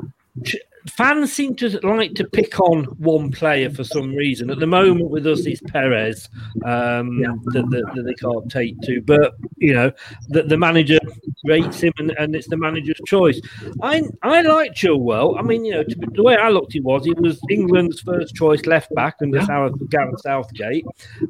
[0.88, 4.51] Fans seem to like to pick on one player for some reason.
[4.51, 6.29] At the moment, with us, it's Perez
[6.64, 9.01] um, that, that, that they can't take to.
[9.01, 9.92] But you know,
[10.29, 10.98] the, the manager
[11.44, 13.40] rates him, and, and it's the manager's choice.
[13.83, 15.38] I I like Chilwell.
[15.38, 18.35] I mean, you know, to, the way I looked, he was he was England's first
[18.35, 20.85] choice left back under South, Gareth Southgate.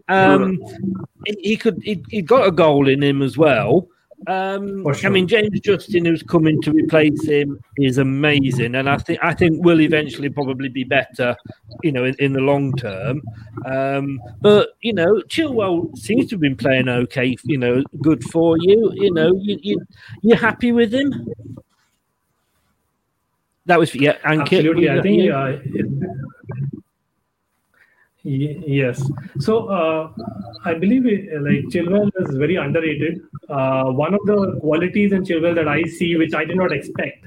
[0.08, 0.58] Um,
[1.26, 3.88] he, he could he, he got a goal in him as well.
[4.26, 8.98] Um, For I mean, James Justin, who's coming to replace him, is amazing, and I
[8.98, 11.37] think I think will eventually probably be better,
[11.85, 13.22] you know, in, in the long term.
[13.64, 18.57] Um, but you know, Chilwell seems to have been playing okay, you know, good for
[18.59, 18.92] you.
[18.94, 19.87] You know, you, you
[20.22, 21.28] you're happy with him.
[23.66, 24.59] That was yeah, Ankit.
[24.59, 24.90] Absolutely.
[24.90, 26.77] I think uh,
[28.28, 29.02] yes.
[29.38, 30.12] So uh,
[30.64, 33.20] I believe it, like Chilwell is very underrated.
[33.48, 37.26] Uh, one of the qualities in Chilwell that I see, which I did not expect,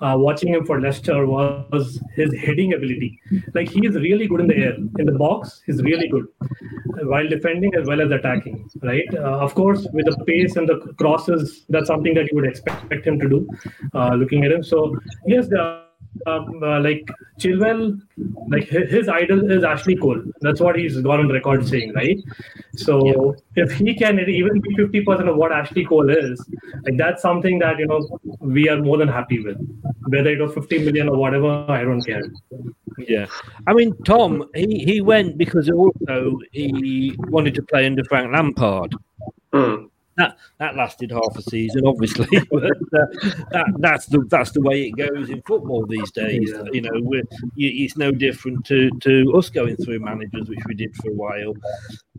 [0.00, 3.20] uh, watching him for Leicester, was his heading ability.
[3.54, 5.62] Like he is really good in the air, in the box.
[5.66, 6.26] He's really good
[7.02, 8.68] while defending as well as attacking.
[8.82, 9.06] Right.
[9.12, 13.06] Uh, of course, with the pace and the crosses, that's something that you would expect
[13.06, 13.48] him to do.
[13.94, 15.83] Uh, looking at him, so yes, the
[16.26, 18.00] um, uh, like Chilwell,
[18.48, 20.22] like his, his idol is Ashley Cole.
[20.40, 22.18] That's what he's gone on record saying, right?
[22.76, 26.44] So if he can even be fifty percent of what Ashley Cole is,
[26.82, 29.58] like that's something that you know we are more than happy with.
[30.08, 32.22] Whether it was fifty million or whatever, I don't care.
[32.98, 33.26] Yeah,
[33.66, 38.94] I mean, Tom, he, he went because also he wanted to play under Frank Lampard.
[40.16, 43.06] That that lasted half a season, obviously, but uh,
[43.50, 46.52] that that's the that's the way it goes in football these days.
[46.72, 47.24] You know, we're,
[47.56, 51.54] it's no different to to us going through managers, which we did for a while.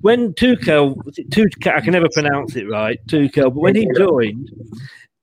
[0.01, 1.73] When Tuchel, was it Tuchel?
[1.73, 3.53] I can never pronounce it right, Tuchel.
[3.53, 4.51] But when he joined,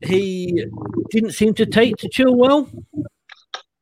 [0.01, 0.67] he
[1.11, 2.69] didn't seem to take to Chilwell.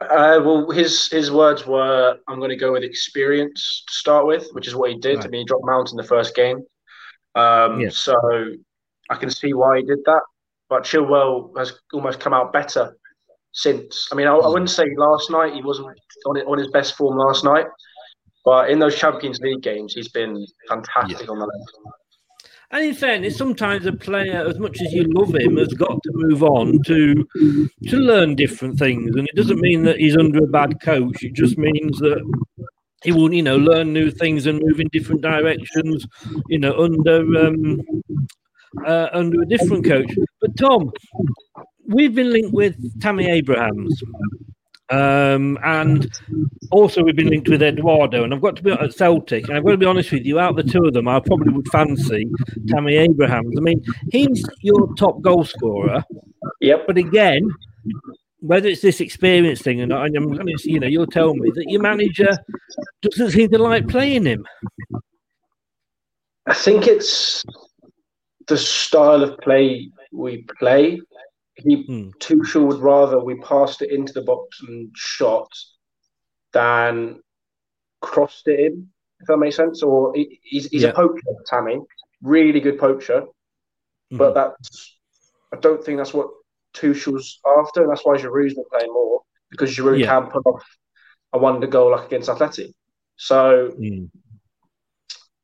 [0.01, 4.49] Uh, well, his his words were, "I'm going to go with experience to start with,"
[4.53, 5.21] which is what he did.
[5.21, 6.65] I mean, he dropped Mount in the first game,
[7.35, 7.91] um, Yeah.
[7.91, 8.17] so
[9.11, 10.23] I can see why he did that.
[10.69, 12.97] But Chilwell has almost come out better
[13.53, 14.09] since.
[14.13, 15.89] I mean, I, I wouldn't say last night he wasn't
[16.27, 17.67] on it, on his best form last night,
[18.45, 22.01] but in those Champions League games, he's been fantastic on the left.
[22.73, 26.11] And in fairness, sometimes a player, as much as you love him, has got to
[26.15, 27.27] move on to
[27.89, 29.17] to learn different things.
[29.17, 31.25] And it doesn't mean that he's under a bad coach.
[31.25, 32.23] It just means that
[33.03, 36.07] he will, you know, learn new things and move in different directions.
[36.47, 37.81] You know, under um,
[38.87, 40.11] uh, under a different coach.
[40.41, 40.91] But Tom,
[41.87, 44.03] we've been linked with Tammy Abrahams.
[44.91, 46.11] Um, and
[46.73, 49.65] also we've been linked with Eduardo, and I've got to be at Celtic, and I've
[49.65, 50.41] got to be honest with you.
[50.41, 52.29] Out of the two of them, I probably would fancy
[52.67, 53.57] Tammy Abrahams.
[53.57, 56.05] I mean, he's your top goal scorer.
[56.61, 56.89] Yep.
[56.89, 57.49] But again,
[58.41, 61.35] whether it's this experience thing or not, and I'm going to, you know, you'll tell
[61.35, 62.37] me that your manager
[63.03, 64.45] doesn't seem to like playing him.
[66.47, 67.45] I think it's
[68.51, 71.01] the style of play we play.
[71.55, 72.11] He hmm.
[72.19, 75.49] Tuchel would rather we passed it into the box and shot
[76.53, 77.21] than
[78.01, 78.89] crossed it in.
[79.21, 80.91] If that makes sense, or he, he's he's Yeah.
[80.91, 81.79] a poacher, Tammy,
[82.23, 83.27] really good poacher,
[84.11, 84.35] but mm-hmm.
[84.35, 84.99] that's
[85.55, 86.29] I don't think that's what
[86.75, 90.07] Tuchel's after, that's why Giroud's been playing more because Giroud Yeah.
[90.07, 90.65] can put off
[91.33, 92.73] a wonder goal like against Athletic.
[93.17, 94.07] So hmm.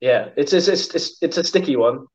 [0.00, 2.06] yeah, it's it's it's it's, it's a sticky one.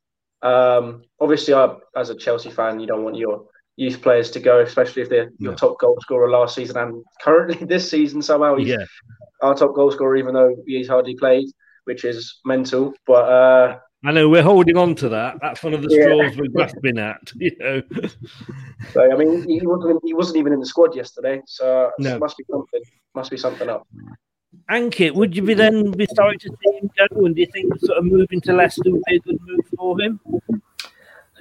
[0.41, 4.60] Um, obviously, I, as a Chelsea fan, you don't want your youth players to go,
[4.62, 8.67] especially if they're your top goal scorer last season and currently this season somehow he's
[8.69, 8.86] Yeah.
[9.41, 11.47] our top goal scorer, even though he's hardly played,
[11.86, 12.93] which is mental.
[13.08, 15.38] But uh, I know we're holding on to that.
[15.41, 16.04] That's one of the Yeah.
[16.04, 17.21] straws we're grasping at.
[17.36, 17.82] You know.
[18.93, 22.15] so I mean, he wasn't he wasn't even in the squad yesterday, so No.
[22.15, 22.82] it must be something
[23.15, 23.88] must be something up.
[24.70, 27.26] Ankit, would you be then be sorry to see him go?
[27.26, 30.02] And do you think sort of moving to Leicester would be a good move for
[30.02, 30.20] him?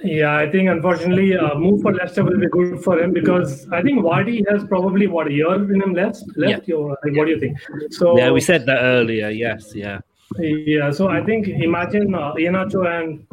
[0.03, 3.81] Yeah, I think unfortunately, uh, move for Leicester will be good for him because I
[3.83, 6.23] think Vardy has probably what a year in him left.
[6.35, 7.57] Left, Or, like, what do you think?
[7.91, 9.29] So yeah, we said that earlier.
[9.29, 9.99] Yes, yeah.
[10.39, 13.27] Yeah, so I think imagine uh, Iheanacho and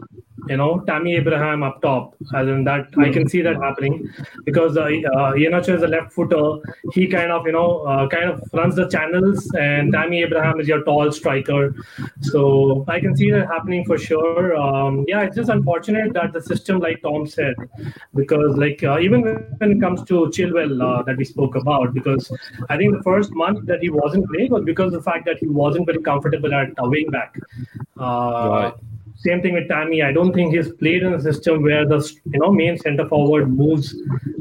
[0.46, 4.08] you know Tammy Abraham up top, as in that I can see that happening
[4.44, 6.58] because uh, uh, is a left footer.
[6.92, 10.68] He kind of you know uh, kind of runs the channels, and Tammy Abraham is
[10.68, 11.74] your tall striker.
[12.20, 14.56] So I can see that happening for sure.
[14.56, 17.54] Um, yeah, it's just unfortunate that the system, like Tom said,
[18.14, 22.30] because like uh, even when it comes to Chilwell uh, that we spoke about, because
[22.68, 25.38] I think the first month that he wasn't playing was because of the fact that
[25.38, 27.36] he wasn't very comfortable at a wing back.
[27.98, 28.74] Uh, Right.
[29.18, 30.02] Same thing with Tammy.
[30.02, 33.50] I don't think he's played in a system where the you know main center forward
[33.50, 33.94] moves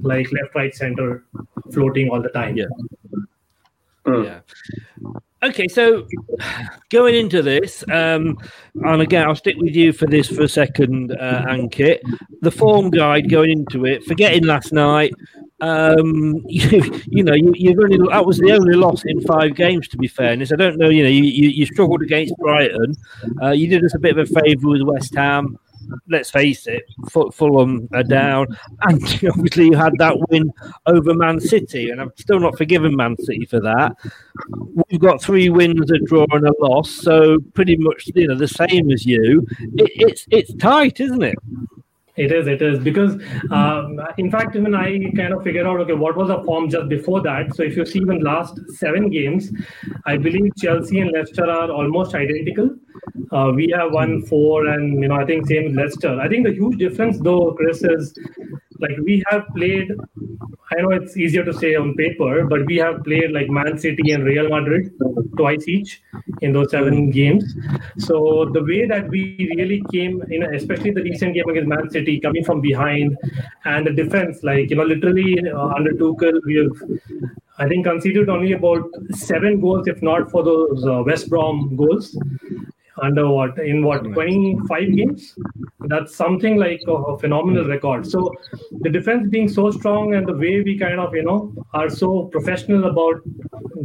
[0.03, 1.23] like left, right, center,
[1.73, 2.55] floating all the time.
[2.55, 2.65] Yeah.
[4.05, 4.23] Hmm.
[4.23, 4.39] Yeah.
[5.43, 6.07] Okay, so
[6.89, 8.39] going into this, um,
[8.73, 11.99] and again, I'll stick with you for this for a second, uh, Ankit.
[12.41, 15.13] The form guide going into it, forgetting last night,
[15.61, 19.87] um, you, you know, you, you've only that was the only loss in five games.
[19.89, 20.89] To be fairness, I don't know.
[20.89, 22.95] You know, you, you, you struggled against Brighton.
[23.41, 25.59] Uh, you did us a bit of a favour with West Ham.
[26.07, 28.47] Let's face it, Fulham are down,
[28.83, 30.51] and obviously you had that win
[30.85, 33.95] over Man City, and I'm still not forgiven Man City for that.
[34.89, 38.47] We've got three wins, a draw, and a loss, so pretty much you know the
[38.47, 39.45] same as you.
[39.75, 41.35] It, it's it's tight, isn't it?
[42.17, 43.13] It is, it is because,
[43.51, 46.89] um, in fact, even I kind of figured out okay, what was the form just
[46.89, 47.55] before that.
[47.55, 49.51] So if you see even last seven games,
[50.05, 52.71] I believe Chelsea and Leicester are almost identical.
[53.31, 56.19] Uh, we have won four, and you know I think same Leicester.
[56.19, 58.17] I think the huge difference though, Chris, is
[58.79, 59.91] like we have played
[60.71, 64.11] i know it's easier to say on paper but we have played like man city
[64.11, 64.91] and real madrid
[65.37, 66.01] twice each
[66.41, 67.55] in those seven games.
[67.97, 71.89] So the way that we really came you know especially the recent game against man
[71.89, 73.17] city coming from behind
[73.65, 78.29] and the defense like you know literally uh, under tuchel we have I think conceded
[78.29, 82.15] only about seven goals, if not for those uh, West Brom goals
[83.01, 85.35] under what in what 25 games?
[85.81, 88.05] That's something like a, a, phenomenal record.
[88.05, 88.33] So
[88.81, 92.25] the defense being so strong and the way we kind of you know are so
[92.25, 93.21] professional about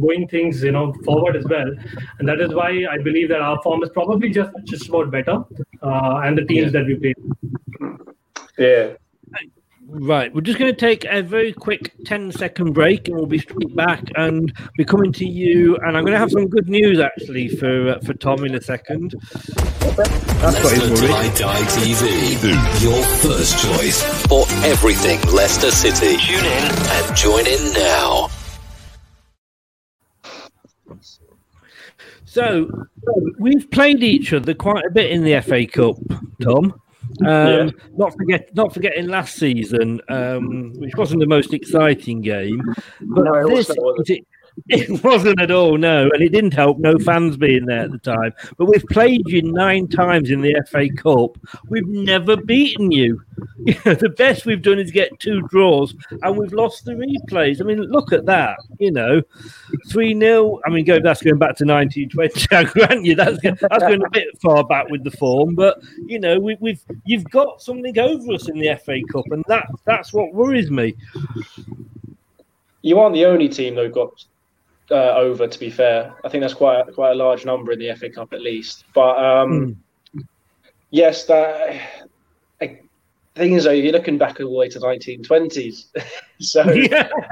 [0.01, 1.71] going things you know forward as well.
[2.19, 5.43] And that is why i believe that our form is probably just just about better
[5.81, 6.79] uh, and the teams yeah.
[6.79, 7.13] that we play.
[8.57, 8.93] Yeah
[9.95, 13.37] Right, we're just going to take a very quick 10 second break and we'll be
[13.37, 15.77] straight back and be coming to you.
[15.77, 18.61] And I'm going to have some good news actually for uh, for Tom in a
[18.61, 19.13] second.
[19.21, 26.17] That's Leicester what Die Die TV, your first choice for everything Leicester City.
[26.17, 28.29] Tune in and join in now.
[32.25, 32.87] So,
[33.37, 35.97] we've played each other quite a bit in the FA Cup,
[36.41, 36.81] Tom.
[37.21, 37.69] Um, yeah.
[37.91, 42.61] Not forget, not forgetting last season, um, which wasn't the most exciting game,
[43.01, 44.25] but no, this it,
[44.69, 47.97] it wasn't at all, no, and it didn't help no fans being there at the
[47.97, 48.33] time.
[48.57, 51.37] But we've played you nine times in the FA Cup.
[51.69, 53.21] We've never beaten you.
[53.65, 57.61] the best we've done is get two draws, and we've lost the replays.
[57.61, 58.57] I mean, look at that.
[58.79, 59.21] You know,
[59.89, 62.47] three 0 I mean, go that's going back to 1920.
[62.55, 66.19] I grant you that's that's going a bit far back with the form, but you
[66.19, 70.13] know, we, we've you've got something over us in the FA Cup, and that that's
[70.13, 70.95] what worries me.
[72.81, 74.25] You aren't the only team though got
[74.93, 75.47] uh, over.
[75.47, 78.09] To be fair, I think that's quite a, quite a large number in the FA
[78.09, 78.85] Cup at least.
[78.93, 79.77] But um,
[80.15, 80.23] mm.
[80.91, 81.81] yes, that
[82.61, 82.79] I,
[83.35, 85.87] thing is, though, you're looking back all the way to 1920s.
[86.39, 87.09] so yeah,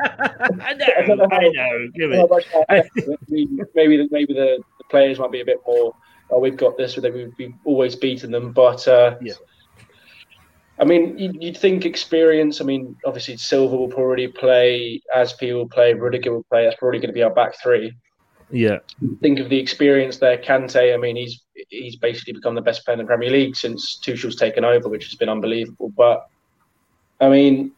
[0.61, 1.89] I know, I know.
[3.29, 5.95] maybe maybe maybe the, the, players might be a bit more.
[6.31, 6.97] Oh, we've got this.
[6.97, 9.33] We've, we've always beaten them, but uh, yeah.
[10.81, 12.59] I mean, you'd, think experience.
[12.59, 16.65] I mean, obviously Silva will probably play, Azpi will play, Rudiger will play.
[16.65, 17.95] That's probably going to be our back three.
[18.49, 18.79] Yeah.
[19.21, 20.39] Think of the experience there.
[20.39, 20.93] Kante.
[20.93, 24.35] I mean, he's he's basically become the best player in the Premier League since Tuchel's
[24.35, 25.93] taken over, which has been unbelievable.
[25.95, 26.27] But
[27.21, 27.71] I mean,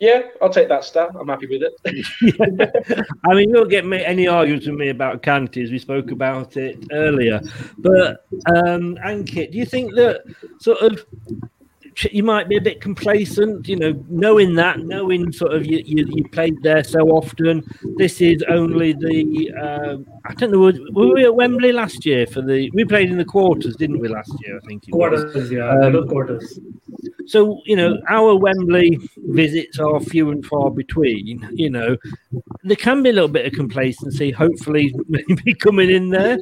[0.00, 1.10] yeah, I'll take that stat.
[1.18, 3.06] I'm happy with it.
[3.30, 6.56] I mean, you'll get me any arguments with me about Kante, as we spoke about
[6.56, 7.40] it earlier.
[7.78, 10.22] But um, Ankit, do you think that
[10.58, 11.04] sort of
[12.10, 16.06] you might be a bit complacent, you know, knowing that, knowing sort of you, you,
[16.08, 17.64] you played there so often.
[17.96, 19.96] This is only the, uh,
[20.28, 23.24] I don't know, were we at Wembley last year for the, we played in the
[23.24, 24.58] quarters, didn't we, last year?
[24.62, 25.50] I think quarters, was.
[25.50, 26.58] yeah, um, quarters.
[27.26, 31.96] So, you know, our Wembley visits are few and far between, you know,
[32.62, 36.38] there can be a little bit of complacency, hopefully, maybe coming in there.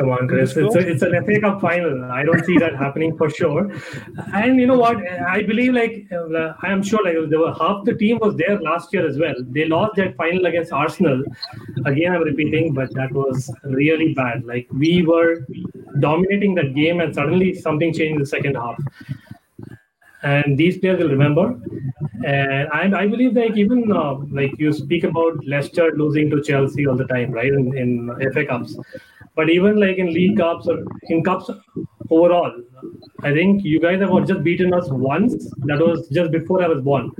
[0.00, 0.56] Come on, Chris.
[0.56, 2.04] It's, a, it's an FA Cup final.
[2.10, 3.70] I don't see that happening for sure.
[4.32, 4.96] And you know what?
[4.96, 8.58] I believe, like, uh, I am sure, like, there were half the team was there
[8.62, 9.34] last year as well.
[9.50, 11.22] They lost that final against Arsenal.
[11.84, 14.46] Again, I'm repeating, but that was really bad.
[14.46, 15.46] Like, we were
[15.98, 18.78] dominating that game, and suddenly something changed in the second half.
[20.22, 21.58] And these players will remember.
[22.26, 26.86] And I, I believe, like, even uh, like you speak about Leicester losing to Chelsea
[26.86, 27.52] all the time, right?
[27.52, 28.76] In, in FA Cups
[29.36, 31.50] but even like in League Cups or in Cups
[32.10, 32.52] overall,
[33.22, 35.50] I think you guys have just beaten us once.
[35.64, 37.12] That was just before I was born.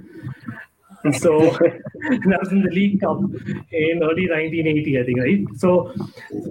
[1.18, 1.50] So
[2.28, 5.44] that was in the League Cup in early 1980, I think, right?
[5.56, 5.92] So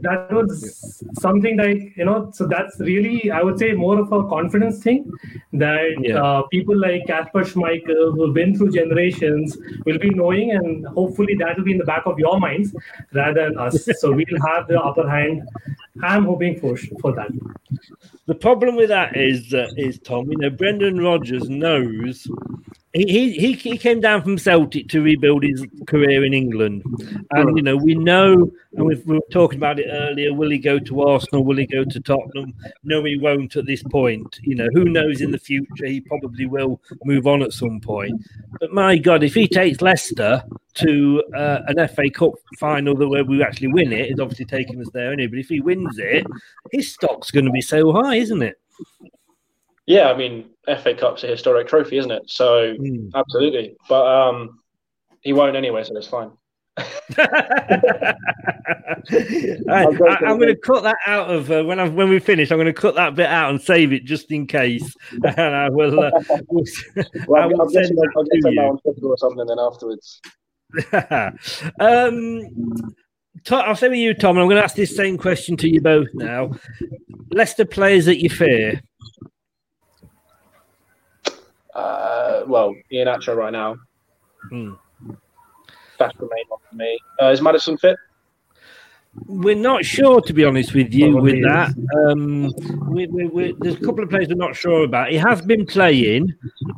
[0.02, 2.32] that was something that you know.
[2.34, 5.12] So that's really, I would say, more of a confidence thing
[5.54, 6.24] that yeah.
[6.24, 11.58] uh, people like Kasper Schmeichel, who've been through generations, will be knowing, and hopefully that
[11.58, 12.76] will be in the back of your minds
[13.14, 13.88] rather than us.
[14.00, 15.48] so we'll have the upper hand.
[16.02, 17.30] I'm hoping for for that.
[18.26, 20.30] The problem with that is, uh, is Tom.
[20.32, 22.28] You know, Brendan Rodgers knows
[22.94, 26.84] he, he he came down from Celtic to rebuild his career in England,
[27.32, 30.34] and you know we know, and we were talking about it earlier.
[30.34, 31.46] Will he go to Arsenal?
[31.46, 32.54] Will he go to Tottenham?
[32.84, 34.40] No, he won't at this point.
[34.42, 35.86] You know, who knows in the future?
[35.86, 38.26] He probably will move on at some point.
[38.60, 40.44] But my God, if he takes Leicester
[40.76, 44.82] to uh, an FA Cup final that where we actually win it, it's obviously taking
[44.82, 45.28] us there anyway.
[45.28, 46.26] But if he wins it,
[46.72, 48.60] his stock's going to be so high, isn't it?
[49.90, 52.22] Yeah, I mean, FA Cup's a historic trophy, isn't it?
[52.30, 53.10] So Mm.
[53.16, 54.60] absolutely, but um,
[55.22, 56.30] he won't anyway, so it's fine.
[56.78, 56.86] I,
[60.28, 62.52] am going to cut that out of uh, when I when we finish.
[62.52, 65.70] I'm going to cut that bit out and save it just in case, and I
[65.70, 66.00] will.
[66.00, 66.12] Uh,
[67.28, 68.62] Well, I will send I'll that to you.
[68.62, 70.22] on Twitter or something then afterwards.
[71.80, 72.94] um,
[73.46, 75.68] To- I'll say with you, Tom, and I'm going to ask this same question to
[75.68, 76.52] you both now.
[77.32, 78.82] Leicester players that you fear.
[81.80, 83.76] Uh, well, Iheanacho right now.
[84.50, 84.74] Hmm.
[85.98, 87.00] That's the main one for me.
[87.22, 87.98] Uh, is Maddison fit?
[89.26, 91.70] We're not sure, to be honest with you, Probably with that.
[92.08, 92.52] Um,
[92.90, 95.10] we, we, we, there's a couple of players we're not sure about.
[95.10, 96.34] He has been playing,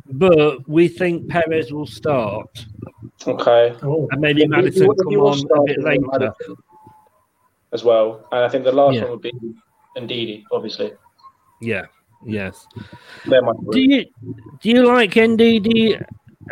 [0.06, 2.66] but we think Perez will start.
[3.26, 3.76] Okay.
[3.82, 6.00] And maybe If Maddison if he come on a bit later.
[6.10, 6.56] Maddison
[7.72, 8.26] As well.
[8.32, 9.02] And I think the last Yeah.
[9.02, 9.32] one would be
[9.96, 10.92] Ndidi, obviously.
[11.60, 11.82] Yeah.
[12.24, 12.66] Yes.
[13.72, 14.04] Do you
[14.60, 16.00] do you like Ndidi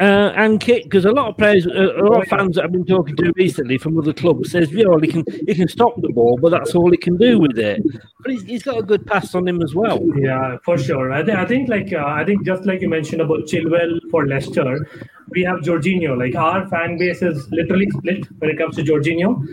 [0.00, 0.84] uh, Ankit?
[0.84, 3.32] Because a lot of players, uh, a lot of fans that I've been talking to
[3.36, 6.50] recently from other clubs says, yeah, well, he can he can stop the ball, but
[6.50, 7.82] that's all he can do with it.
[8.22, 10.00] But he's, he's got a good pass on him as well.
[10.16, 11.12] Yeah, for sure.
[11.12, 14.26] I, th- I think like uh, I think just like you mentioned about Chilwell for
[14.26, 14.86] Leicester,
[15.30, 16.18] we have Jorginho.
[16.18, 19.46] Like our fan base is literally split when it comes to Jorginho.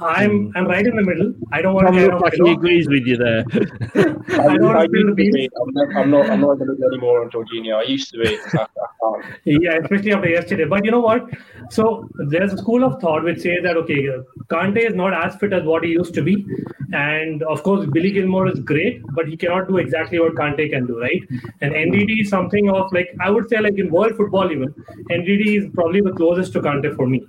[0.00, 1.34] I'm I'm right in the middle.
[1.52, 2.06] I don't want to.
[2.06, 3.44] looks like he agrees with you there.
[3.52, 5.48] I don't I want to spill the used be.
[5.60, 6.30] I'm not, I'm not.
[6.30, 7.76] I'm not going to be anymore on Jorginho.
[7.76, 8.38] I used to be.
[8.54, 9.24] I, I can't.
[9.44, 10.64] Yeah, especially after yesterday.
[10.64, 11.28] But you know what?
[11.70, 14.08] So there's a school of thought which says that okay,
[14.48, 16.46] Kante is not as fit as what he used to be,
[16.92, 20.86] and of course Billy Gilmour is great, but he cannot do exactly what Kante can
[20.86, 21.22] do, right?
[21.60, 24.72] And Ndidi is something of like I would say like in world football even,
[25.20, 27.22] Ndidi is probably the closest to Kante for me.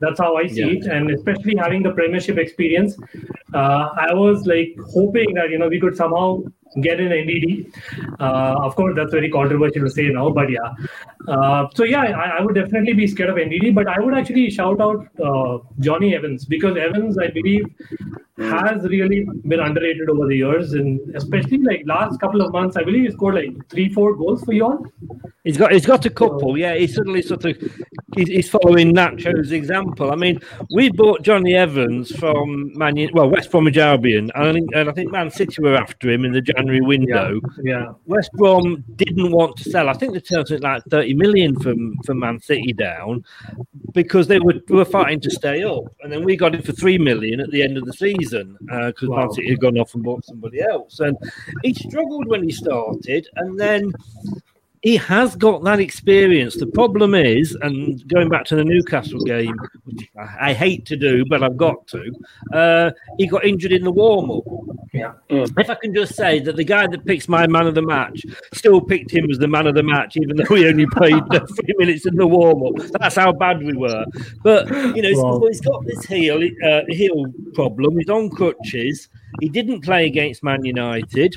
[0.00, 0.76] That's how I see Yeah.
[0.78, 2.98] it, and especially having the Premiership experience,
[3.54, 6.42] uh, I was like hoping that you know we could somehow
[6.82, 7.52] get an Ndidi.
[8.20, 10.74] Uh, of course, that's very controversial to say now, but yeah.
[11.26, 14.50] Uh, so yeah, I, I would definitely be scared of Ndidi, but I would actually
[14.50, 17.64] shout out uh, Johnny Evans because Evans, I believe,
[18.38, 18.68] Mm.
[18.68, 22.84] has really been underrated over the years, and especially like last couple of months, I
[22.84, 24.86] believe he scored like three, four goals for you all.
[25.42, 26.58] He's got he's got a couple.
[26.58, 27.56] Yeah, he's suddenly sort of
[28.14, 30.10] he's, he's following Nacho's example.
[30.10, 34.70] I mean, we bought Johnny Evans from Man well West Bromwich Albion, and I think,
[34.74, 37.40] and I think Man City were after him in the January window.
[37.62, 37.92] Yeah.
[38.04, 39.88] West Brom didn't want to sell.
[39.88, 43.24] I think they turned something like thirty million from from Man City down
[43.94, 46.98] because they were were fighting to stay up, and then we got it for three
[46.98, 49.30] million at the end of the season because Man Wow.
[49.32, 51.16] City had gone off and bought somebody else, and
[51.62, 53.92] he struggled when he started, and then
[54.82, 56.56] he has got that experience.
[56.56, 60.96] The problem is, and going back to the Newcastle game, which I, I hate to
[60.96, 62.12] do, but I've got to,
[62.52, 64.44] uh, he got injured in the warm up.
[64.96, 65.12] Yeah.
[65.28, 68.22] If I can just say that the guy that picks my man of the match
[68.54, 71.74] still picked him as the man of the match, even though he only played three
[71.78, 72.86] minutes in the warm up.
[73.00, 74.04] That's how bad we were.
[74.42, 75.40] But you know, he's- Wow.
[75.46, 77.98] he's got this heel uh, heel problem.
[77.98, 79.08] He's on crutches.
[79.40, 81.36] He didn't play against Man United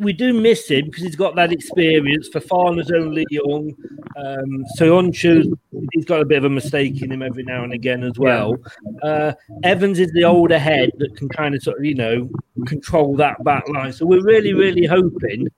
[0.00, 2.28] we do miss him because he's got that experience.
[2.28, 3.74] for Fofana's only young.
[4.16, 5.52] Um, so Onchu,
[5.92, 8.56] he's got a bit of a mistake in him every now and again as well.
[9.02, 9.32] Uh,
[9.62, 12.28] Evans is the older head that can kind of sort of, you know,
[12.66, 13.92] control that back line.
[13.92, 15.48] So we're really, really hoping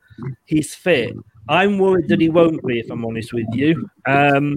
[0.45, 1.15] he's fit.
[1.49, 3.89] I'm worried that he won't be, if I'm honest with you.
[4.07, 4.55] Um,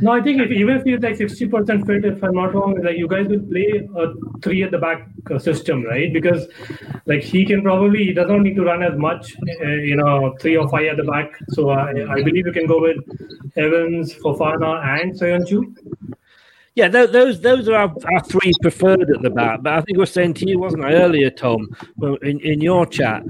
[0.00, 2.80] No, I think if, even if he's like sixty percent fit, if I'm not wrong,
[2.82, 6.12] like you guys will play a three at the back uh, system, right?
[6.12, 6.46] Because
[7.06, 10.56] like he can probably he doesn't need to run as much, uh, you know, three
[10.56, 11.36] or five at the back.
[11.50, 12.98] So I, I believe you can go with
[13.56, 15.74] Evans, Fofana, and Soyuncu.
[16.76, 19.62] Yeah, those those are our, our three preferred at the back.
[19.62, 21.68] But I think I was saying to you, wasn't I, earlier, Tom,
[22.22, 23.24] in, in your chat,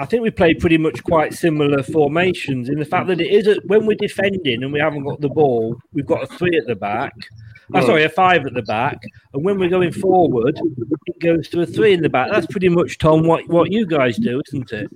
[0.00, 3.46] I think we play pretty much quite similar formations in the fact that it is
[3.46, 6.66] a, when we're defending and we haven't got the ball, we've got a three at
[6.66, 7.12] the back.
[7.74, 9.00] Oh, sorry, a five at the back,
[9.32, 10.60] and when we're going forward,
[11.06, 12.30] it goes to a three in the back.
[12.32, 14.90] That's pretty much Tom what what you guys do, isn't it?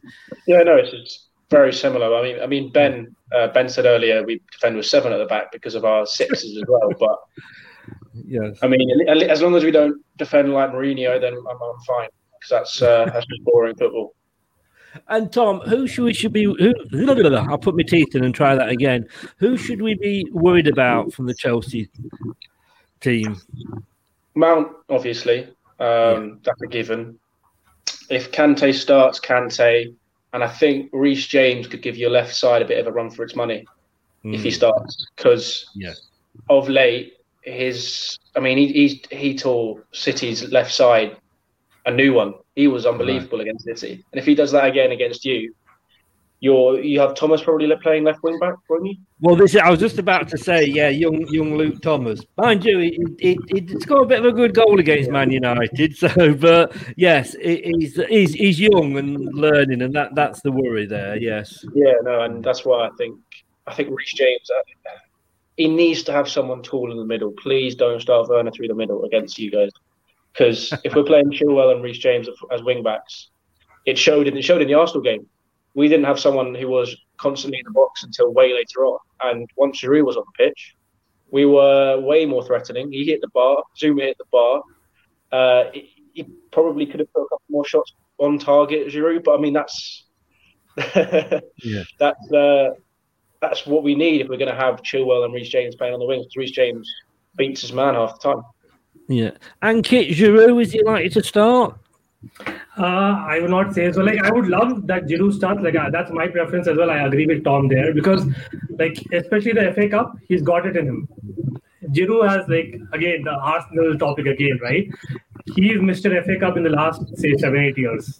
[0.48, 2.12] Yeah, no, it's, it's very similar.
[2.16, 5.26] I mean, I mean, Ben uh, Ben said earlier we defend with seven at the
[5.26, 6.90] back because of our sixes as well.
[6.98, 7.18] But
[8.26, 8.58] Yes.
[8.62, 12.50] I mean, as long as we don't defend like Mourinho, then I'm, I'm fine because
[12.50, 14.14] that's uh, that's just boring football.
[15.08, 16.44] And Tom, who should we should be?
[16.44, 16.74] Who?
[17.36, 19.06] I'll put my teeth in and try that again.
[19.38, 21.88] Who should we be worried about from the Chelsea
[23.00, 23.36] team?
[24.34, 27.18] Mount, obviously, um, that's a given.
[28.10, 29.94] If Kante starts, Kante,
[30.32, 33.10] and I think Reece James could give your left side a bit of a run
[33.10, 33.66] for its money
[34.24, 34.54] if he Mm.
[34.54, 35.94] starts, because Yeah.
[36.48, 41.16] of late, his I mean, he he, he tore City's left side
[41.86, 42.34] a new one.
[42.54, 45.54] He was unbelievable against City, and if he does that again against you,
[46.40, 48.96] you're you have Thomas probably playing left wing back, won't you?
[49.20, 52.20] Well, this I was just about to say, yeah, young young Luke Thomas.
[52.36, 55.96] Mind you, he, he, he scored a bit of a good goal against Man United.
[55.98, 60.86] So, but yes, he- he's he's he's young and learning, and that that's the worry
[60.86, 61.16] there.
[61.16, 61.64] Yes.
[61.74, 63.18] Yeah, no, and that's why I think
[63.66, 64.50] I think Reece James.
[64.50, 64.90] Uh,
[65.56, 67.32] he needs to have someone tall in the middle.
[67.38, 69.70] Please don't start Werner through the middle against you guys,
[70.34, 73.30] because if we're playing Chilwell and Reece James as wing backs,
[73.86, 75.26] it showed in it showed in the Arsenal game.
[75.74, 79.48] We didn't have someone who was constantly in the box until way later on, and
[79.56, 80.74] once Giroud was on the pitch,
[81.30, 82.92] we were way more threatening.
[82.92, 84.62] He hit the bar, Zouma hit the bar.
[85.32, 86.22] Uh, he, he
[86.52, 90.04] probably could have put a couple more shots on target, Giroud, but I mean that's
[91.62, 91.82] Yeah.
[91.98, 92.70] that's uh,
[93.40, 96.00] that's what we need if we're going to have Chilwell and Reece James playing on
[96.00, 96.26] the wings.
[96.36, 96.90] Reece James
[97.36, 98.42] beats his man half the time.
[99.08, 99.32] Yeah.
[99.62, 101.76] Ankit Giroud, is he likely to start?
[102.76, 104.02] Uh, I would not say so.
[104.02, 105.60] Like, I would love that Giroud starts.
[105.60, 106.90] Like, uh, that's my preference as well.
[106.90, 108.26] I agree with Tom there because,
[108.78, 111.08] like, especially the FA Cup, he's got it in him.
[111.90, 114.88] Giroud has, like, again, the Arsenal topic again, right?
[115.54, 116.24] He's Mr.
[116.24, 118.18] FA Cup in the last, say, seven, eight years,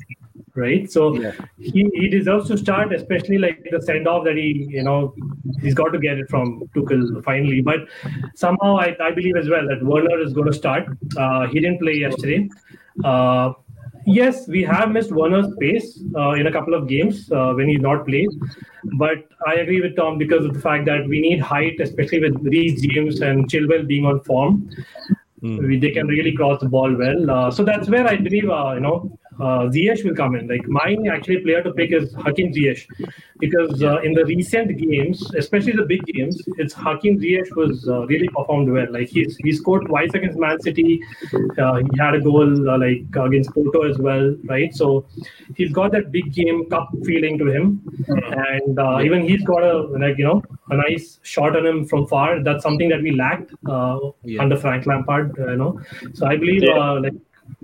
[0.55, 0.91] right?
[0.91, 1.15] So
[1.59, 5.15] he, he deserves to start, especially like the send off that he, you know,
[5.61, 7.61] he's got to get it from Tuchel finally.
[7.61, 7.81] But
[8.35, 10.87] somehow I, I believe as well that Werner is going to start.
[11.17, 12.49] Uh, he didn't play yesterday.
[13.03, 13.53] Uh,
[14.07, 17.81] yes, we have missed Werner's pace uh, in a couple of games uh, when he's
[17.81, 18.29] not played.
[18.99, 22.37] But I agree with Tom because of the fact that we need height, especially with
[22.43, 24.71] Reece James and Chilwell being on form.
[25.43, 27.31] We, they can really cross the ball well.
[27.31, 30.49] Uh, so that's where I believe, uh, you know, uh, Ziyech will come in.
[30.49, 32.87] Like my actually player to pick is Hakim Ziyech
[33.41, 38.07] because uh, in the recent games, especially the big games, it's Hakim Ziyech was uh,
[38.07, 38.87] really performed well.
[38.91, 41.01] Like he's he scored twice against Man City.
[41.59, 44.75] Uh, he had a goal uh, like against Porto as well, right?
[44.75, 45.07] So
[45.57, 49.79] he's got that big game cup feeling to him, and uh, even he's got a
[50.05, 52.43] like you know a nice shot on him from far.
[52.43, 53.99] That's something that we lacked uh,
[54.39, 55.81] under Frank Lampard, you know.
[56.15, 56.79] So I believe Yeah.
[56.79, 57.15] uh, like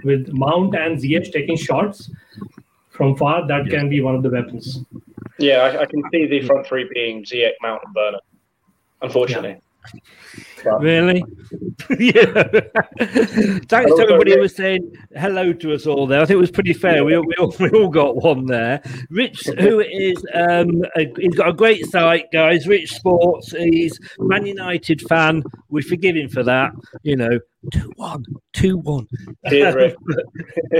[0.04, 2.10] with Mount and Ziyech taking shots
[2.90, 4.80] from far, that can be one of the weapons.
[5.38, 8.18] Yeah, I, I can see the front three being Ziyech, Mount, and Werner.
[9.02, 9.60] Unfortunately.
[10.64, 11.24] But- Really?
[11.98, 12.24] yeah.
[13.68, 16.20] Thanks to everybody who was saying hello to us all there.
[16.20, 17.04] I think it was pretty fair.
[17.04, 18.82] We, all- we, all, we all got one there.
[19.10, 22.66] Rich, who is, um, a, he's got a great site, guys.
[22.66, 23.52] Rich Sports.
[23.52, 25.42] He's Man United fan.
[25.68, 26.72] We forgive him for that.
[27.02, 27.38] You know,
[27.72, 29.06] two one, two one.
[29.48, 29.96] Cheers, Rick.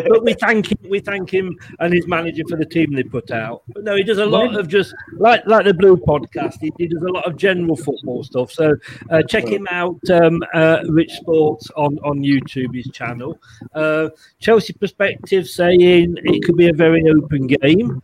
[0.08, 0.78] but we thank him.
[0.88, 3.62] We thank him and his manager for the team they put out.
[3.68, 6.58] But no, he does a lot of just like like the Blue podcast.
[6.60, 8.50] He, he does a lot of general football stuff.
[8.50, 8.74] So
[9.10, 13.38] uh, check him out, um, uh, Rich Sports on on YouTube, his channel.
[13.74, 14.08] Uh,
[14.38, 18.02] Chelsea perspective saying it could be a very open game.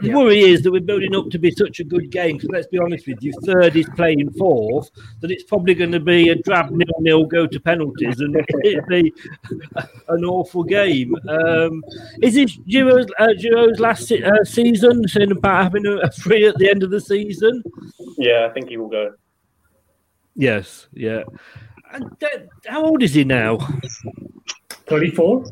[0.00, 2.36] The worry is that we're building up to be such a good game.
[2.36, 4.90] Because let's be honest with you, third is playing fourth.
[5.20, 8.86] That it's probably going to be a drab nil nil, go to penalties, and it'd
[8.86, 9.12] be
[10.08, 11.14] an awful game.
[11.28, 11.82] Um,
[12.22, 15.06] is this Giroud's, uh, Giroud's last se- uh, season?
[15.06, 17.62] Saying about having a, a free at the end of the season?
[18.18, 19.14] Yeah, I think he will go.
[20.34, 21.22] Yes, yeah.
[21.92, 22.28] And uh,
[22.66, 23.58] how old is he now?
[24.86, 25.44] 34?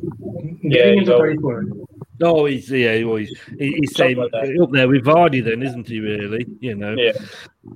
[0.63, 1.23] Yeah, he's into old.
[1.23, 1.65] 34.
[2.23, 5.63] Oh, he's yeah, well, he's, he- he's saying Something like up there with Vardy, then,
[5.63, 6.01] isn't he?
[6.01, 6.95] Really, you know.
[6.95, 7.13] Yeah.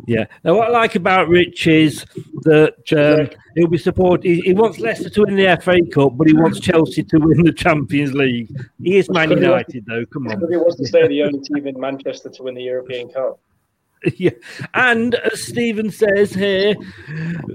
[0.07, 0.24] Yeah.
[0.44, 2.05] Now, what I like about Rich is
[2.42, 4.22] that um, he'll be support.
[4.22, 7.42] He, he wants Leicester to win the FA Cup, but he wants Chelsea to win
[7.42, 8.50] the Champions League.
[8.82, 10.07] He is Man Because he wants- United, though.
[10.12, 10.34] Come on.
[10.38, 13.38] Because he wants to stay the only team in Manchester to win the European Cup.
[14.16, 14.30] yeah.
[14.74, 16.74] And as Stephen says here,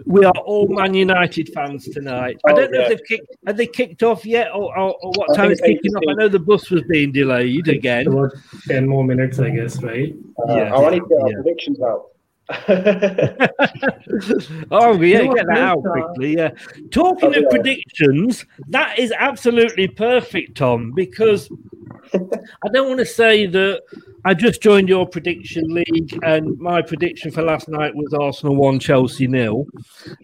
[0.06, 2.38] we are all Man United fans tonight.
[2.48, 2.84] I Oh, don't know yeah.
[2.86, 3.36] if they've kicked.
[3.46, 6.04] Have they kicked off yet, or, or, or what I time it's kicking off?
[6.10, 8.08] I know the bus was being delayed again.
[8.08, 8.32] About
[8.68, 10.16] 10 more minutes, I guess, right?
[10.48, 10.74] Uh, Yeah.
[10.74, 11.36] I want to get our Yeah.
[11.44, 12.06] predictions out.
[14.72, 16.36] oh yeah, You know get what, that out Chris, uh, quickly.
[16.38, 16.50] Yeah.
[16.92, 17.50] Talking Oh, of yeah.
[17.50, 21.50] predictions, that is absolutely perfect, Tom, because
[22.14, 23.84] I don't want to say that
[24.26, 28.80] I just joined your prediction league and my prediction for last night was Arsenal one,
[28.80, 29.66] Chelsea nil.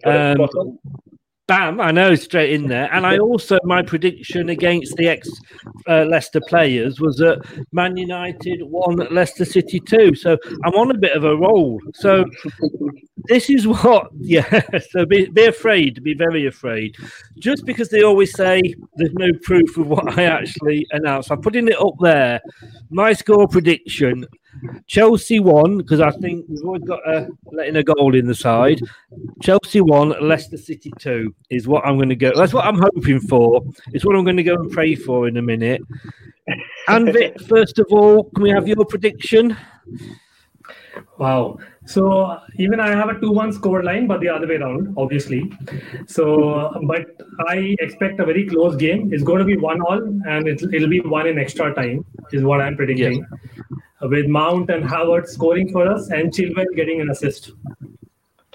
[0.04, 0.80] Um.
[1.48, 1.80] Bam!
[1.80, 5.30] I know straight in there, and I also my prediction against the ex
[5.88, 7.40] uh, Leicester players was that
[7.72, 10.16] Man United won Leicester City two.
[10.16, 11.80] So I'm on a bit of a roll.
[11.94, 12.26] So
[13.26, 14.62] this is what, yeah.
[14.90, 16.96] So be be afraid, be very afraid.
[17.38, 18.62] Just because they always say
[18.96, 22.42] there's no proof of what I actually announced, I'm putting it up there.
[22.90, 24.26] My score prediction
[24.88, 28.80] Chelsea won because I think we've always got a letting a goal in the side.
[29.42, 32.32] Chelsea won, Leicester City two is what I'm going to go.
[32.36, 33.62] That's what I'm hoping for.
[33.94, 35.82] It's what I'm going to go and pray for in a minute.
[36.88, 39.58] And Vic, first of all, can we have your prediction?
[41.18, 41.58] Wow.
[41.86, 45.52] So even I have a 2-1 score line, but the other way around, obviously.
[46.08, 47.06] So, but
[47.48, 49.14] I expect a very close game.
[49.14, 52.44] It's going to be one all, and it'll, it'll be one in extra time, is
[52.44, 53.26] what I'm predicting.
[54.10, 57.52] With Mount and Howard scoring for us, and Chilwell getting an assist.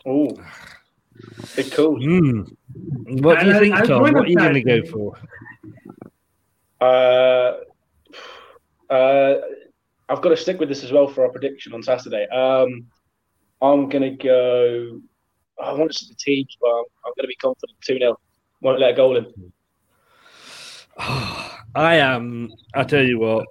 [0.06, 0.28] Oh,
[1.56, 1.98] big cool.
[1.98, 2.56] Mm.
[3.22, 4.02] What do you think, I'll- I'll Tom?
[4.02, 5.16] What are you going to go for?
[6.80, 7.58] Uh,
[8.92, 9.40] uh,
[10.08, 12.26] I've got to stick with this as well for our prediction on Saturday.
[12.28, 12.86] Um,
[13.60, 15.00] I'm going to go.
[15.62, 18.18] I want to see the team, but I'm, I'm going to be confident 2 0.
[18.62, 19.52] Won't let a goal in.
[20.98, 22.50] I am.
[22.74, 23.46] I tell you what.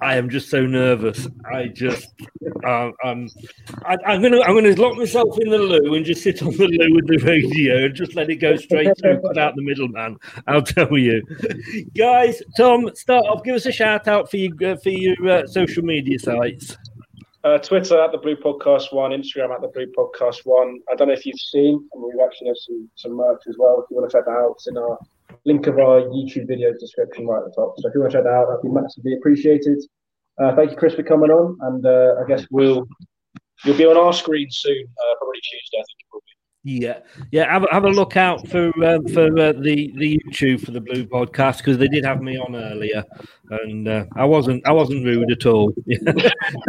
[0.00, 1.28] I am just so nervous.
[1.50, 2.14] I just,
[2.66, 3.28] um, um,
[3.84, 6.66] I, I'm gonna, I'm gonna lock myself in the loo and just sit on the
[6.66, 10.16] loo with the radio and just let it go straight through, cut out the middleman.
[10.46, 11.22] I'll tell you,
[11.96, 12.42] guys.
[12.56, 13.44] Tom, start off.
[13.44, 16.76] Give us a shout out for you uh, for your uh, social media sites.
[17.44, 20.80] Uh, Twitter at the Blue Podcast One, Instagram at the Blue Podcast One.
[20.90, 23.80] I don't know if you've seen, and we've actually have some some merch as well.
[23.82, 24.98] If you want to check that out, it's in our
[25.44, 27.74] link of our YouTube video description right at the top.
[27.78, 29.82] So if you want to check that out, that'd be massively appreciated.
[30.42, 32.86] Uh, thank you, Chris, for coming on, and uh, I guess we'll
[33.64, 35.78] you'll be on our screen soon, uh, probably Tuesday.
[35.78, 36.34] I think it will be.
[36.66, 36.98] Yeah,
[37.30, 37.52] yeah.
[37.52, 40.80] Have, a- have a look out for um, for uh, the the YouTube for the
[40.80, 43.04] Blue Podcast because they did have me on earlier,
[43.50, 45.72] and uh, I wasn't I wasn't rude at all.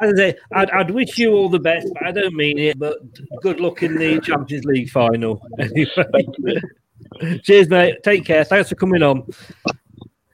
[0.00, 2.78] I, I'd, I'd wish you all the best, but I don't mean it.
[2.78, 2.96] But
[3.42, 5.42] good luck in the Champions League final.
[5.58, 5.88] Anyway,
[7.42, 7.96] cheers, mate.
[8.02, 8.44] Take care.
[8.44, 9.22] Thanks for coming on.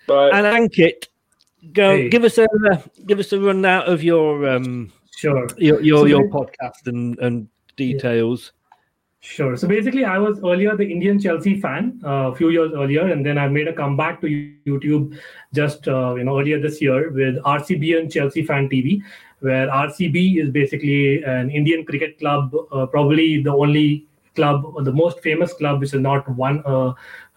[0.07, 0.31] Bye.
[0.31, 1.09] And Ankit,
[1.73, 2.09] go Hey.
[2.09, 2.47] give us a
[3.07, 5.47] give us a rundown of your um Sure.
[5.57, 8.53] your your, So your podcast and and details.
[9.21, 9.57] Sure.
[9.57, 13.25] So basically, I was earlier the Indian Chelsea fan uh, a few years earlier, and
[13.25, 15.19] then I made a comeback to YouTube
[15.55, 19.01] just uh, you know earlier this year with RCB and Chelsea Fan TV,
[19.41, 24.93] where RCB is basically an Indian cricket club, uh, probably the only club or the
[24.93, 26.95] most famous club which has not won a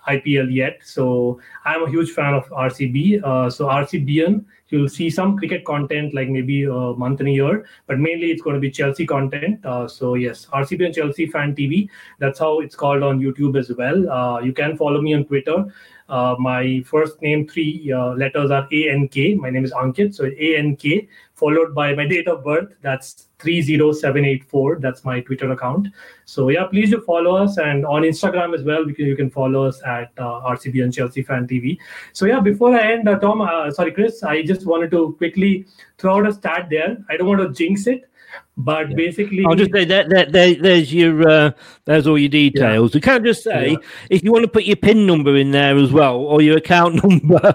[0.07, 0.79] IPL yet.
[0.83, 3.23] So I'm a huge fan of RCB.
[3.23, 7.65] Uh, so RCBN, you'll see some cricket content like maybe a month in a year,
[7.87, 9.65] but mainly it's going to be Chelsea content.
[9.65, 11.89] Uh, so yes, RCB and Chelsea Fan TV.
[12.19, 14.09] That's how it's called on YouTube as well.
[14.09, 15.65] Uh, you can follow me on Twitter.
[16.09, 19.35] Uh, my first name, three uh, letters are A N K.
[19.35, 20.15] My name is Ankit.
[20.15, 22.73] So A N K, followed by my date of birth.
[22.81, 24.79] That's 30784.
[24.79, 25.87] That's my Twitter account.
[26.25, 27.57] So yeah, please do follow us.
[27.57, 31.23] And on Instagram as well, because you can follow us at uh, RCB and Chelsea
[31.23, 31.77] Fan TV.
[32.13, 35.65] So yeah, before I end, uh, Tom, uh, sorry, Chris, I just wanted to quickly
[35.97, 36.97] throw out a stat there.
[37.09, 38.09] I don't want to jinx it,
[38.57, 41.51] but basically, I'll just say that, that there, there's your uh,
[41.85, 42.95] there's all your details.
[42.95, 43.77] You can't just say Yeah.
[44.09, 46.95] if you want to put your PIN number in there as well or your account
[47.03, 47.53] number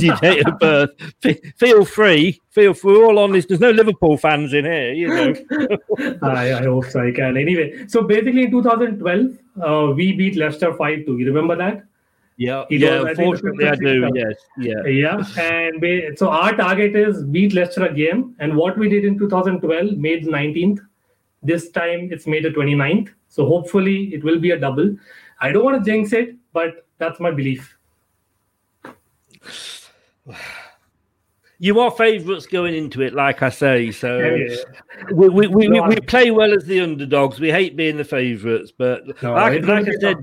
[0.00, 0.90] your date of birth.
[1.24, 2.92] F- feel free, feel free.
[2.92, 3.48] We're all honest.
[3.48, 5.34] There's no Liverpool fans in here, you know.
[6.22, 7.06] I, I hope so.
[7.06, 7.36] I can.
[7.36, 11.18] Anyway, so basically in 2012, uh, we beat Leicester 5 2.
[11.18, 11.84] You remember that?
[12.40, 13.02] Yeah, It yeah.
[13.02, 14.00] I Unfortunately, I do.
[14.06, 14.44] 56.
[14.56, 14.86] Yes, yeah.
[14.86, 15.42] Yeah.
[15.46, 18.34] And ba- so our target is beat Leicester again.
[18.38, 20.80] And what we did in 2012, made the 19th.
[21.42, 23.10] This time it's made the 29th.
[23.28, 24.96] So hopefully it will be a double.
[25.40, 27.76] I don't want to jinx it, but that's my belief.
[31.58, 33.90] You are favourites going into it, like I say.
[33.90, 34.56] So Yeah.
[35.12, 37.38] we, we, we, No, we, we play well as the underdogs.
[37.38, 40.16] We hate being the favourites, but No, like, like I said.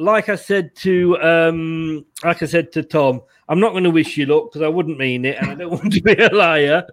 [0.00, 4.16] Like I said to um, like I said to Tom, I'm not going to wish
[4.16, 6.84] you luck because I wouldn't mean it, and I don't want to be a liar.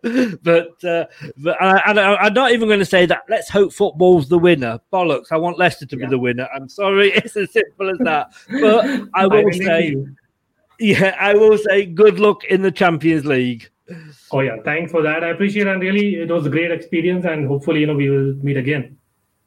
[0.44, 1.06] But uh,
[1.38, 3.24] but I, I, I'm not even going to say that.
[3.30, 4.80] Let's hope football's the winner.
[4.92, 5.32] Bollocks!
[5.32, 6.48] I want Leicester to be the winner.
[6.54, 8.34] I'm sorry, it's as simple as that.
[8.50, 9.96] But I will to say,
[10.80, 13.70] yeah, I will say, good luck in the Champions League.
[14.32, 15.24] Oh yeah, thanks for that.
[15.24, 15.72] I appreciate it.
[15.72, 17.26] And really, it was a great experience.
[17.26, 18.98] And hopefully, you know, we will meet again.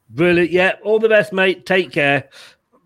[0.09, 0.51] Brilliant.
[0.51, 1.67] Yeah, all the best, mate.
[1.67, 2.29] Take care.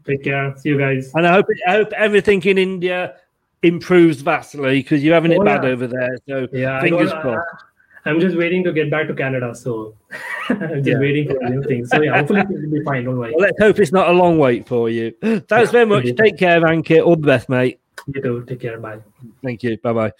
[0.06, 0.54] Take care.
[0.56, 1.12] See you guys.
[1.14, 3.16] And I hope I hope everything in India
[3.62, 5.70] improves vastly because you're having it Oh, bad yeah.
[5.70, 6.16] over there.
[6.28, 7.64] So Yeah, fingers crossed.
[8.06, 9.54] I'm just waiting to get back to Canada.
[9.54, 9.94] So
[10.50, 10.98] I'm just Yeah.
[10.98, 11.88] waiting for new things.
[11.90, 13.04] So yeah, hopefully it will be fine.
[13.04, 13.32] Don't worry.
[13.34, 15.12] Well, let's hope it's not a long wait for you.
[15.48, 16.04] Thanks very much.
[16.16, 17.04] Take care, Ankit.
[17.04, 17.80] All the best, mate.
[18.06, 18.44] You too.
[18.46, 18.78] Take care.
[18.78, 18.98] Bye.
[19.42, 19.78] Thank you.
[19.78, 20.12] Bye bye.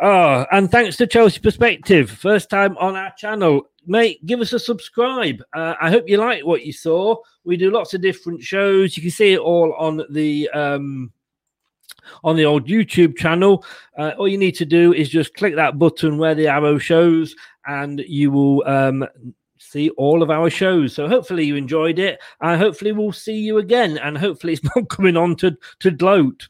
[0.00, 3.62] Oh, and thanks to Chelsea Perspective, first time on our channel.
[3.84, 5.42] Mate, give us a subscribe.
[5.52, 7.16] Uh, I hope you like what you saw.
[7.44, 8.96] We do lots of different shows.
[8.96, 11.10] You can see it all on the um,
[12.22, 13.64] on the old YouTube channel.
[13.98, 17.34] Uh, all you need to do is just click that button where the arrow shows,
[17.66, 19.04] and you will um,
[19.58, 20.94] see all of our shows.
[20.94, 23.98] So hopefully you enjoyed it, and hopefully we'll see you again.
[23.98, 26.48] And hopefully it's not coming on to to gloat.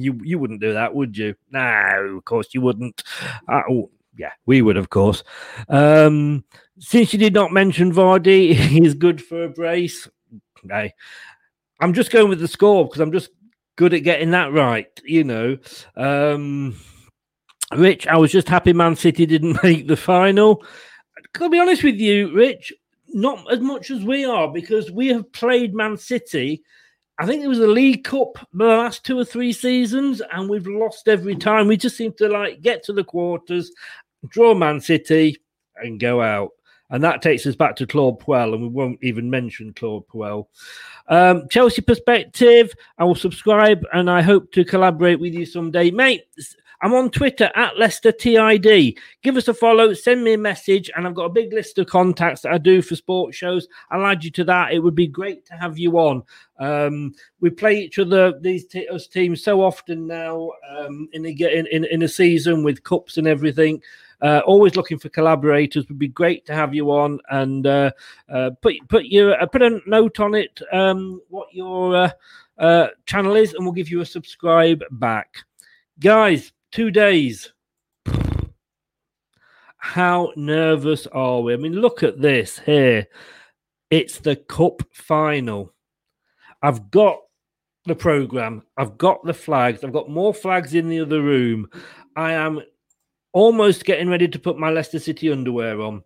[0.00, 1.34] You you wouldn't do that, would you?
[1.50, 3.02] No, of course you wouldn't.
[3.48, 5.22] Uh, oh, yeah, we would, of course.
[5.68, 6.44] Um,
[6.78, 10.08] since you did not mention Vardy, he's good for a brace.
[10.64, 10.92] Okay.
[11.80, 13.30] I'm just going with the score because I'm just
[13.76, 15.58] good at getting that right, you know.
[15.96, 16.76] Um,
[17.74, 20.64] Rich, I was just happy Man City didn't make the final.
[21.38, 22.72] I'll be honest with you, Rich,
[23.08, 26.62] not as much as we are because we have played Man City.
[27.18, 30.66] I think it was the League Cup the last two or three seasons, and we've
[30.66, 31.66] lost every time.
[31.66, 33.72] We just seem to like get to the quarters,
[34.28, 35.36] draw Man City,
[35.76, 36.50] and go out.
[36.90, 40.46] And that takes us back to Claude Puel, and we won't even mention Claude Puel.
[41.08, 45.90] Um, Chelsea perspective, I will subscribe and I hope to collaborate with you someday.
[45.90, 46.24] Mate,
[46.82, 48.98] I'm on Twitter at Leicester TID.
[49.22, 51.86] Give us a follow, send me a message, and I've got a big list of
[51.86, 53.66] contacts that I do for sports shows.
[53.90, 54.72] I'll add you to that.
[54.72, 56.22] It would be great to have you on.
[56.58, 61.30] Um, we play each other, these t- us teams, so often now um, in, a,
[61.30, 63.82] in, in, in a season with cups and everything.
[64.22, 65.88] Uh, always looking for collaborators.
[65.88, 67.90] Would be great to have you on and uh,
[68.32, 70.58] uh, put put your uh, put a note on it.
[70.72, 72.10] Um, what your uh,
[72.58, 75.36] uh, channel is, and we'll give you a subscribe back,
[76.00, 76.52] guys.
[76.76, 77.54] Two days.
[79.78, 81.54] How nervous are we?
[81.54, 83.06] I mean, look at this here.
[83.88, 85.72] It's the cup final.
[86.60, 87.16] I've got
[87.86, 88.62] the program.
[88.76, 89.84] I've got the flags.
[89.84, 91.66] I've got more flags in the other room.
[92.14, 92.60] I am
[93.32, 96.04] almost getting ready to put my Leicester City underwear on.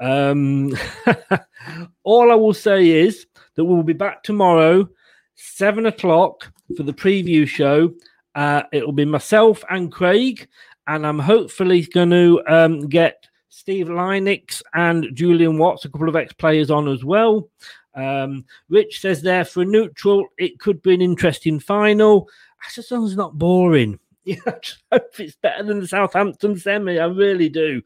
[0.00, 0.74] Um,
[2.04, 4.88] all I will say is that we'll be back tomorrow,
[5.34, 7.92] seven o'clock, for the preview show.
[8.36, 10.46] Uh, it will be myself and Craig,
[10.86, 16.16] and I'm hopefully going to um, get Steve Lynex and Julian Watts, a couple of
[16.16, 17.48] ex players, on as well.
[17.94, 22.28] Um, Rich says there for a neutral, it could be an interesting final.
[22.60, 23.98] I just hope it's not boring.
[24.28, 24.60] I
[24.92, 26.98] hope it's better than the Southampton semi.
[26.98, 27.80] I really do.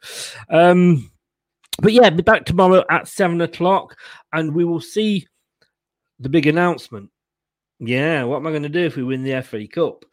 [0.49, 1.13] Um,
[1.81, 3.97] but yeah, be back tomorrow at seven o'clock,
[4.33, 5.29] and we will see
[6.19, 7.11] the big announcement.
[7.81, 10.05] Yeah, what am I going to do if we win the FA Cup?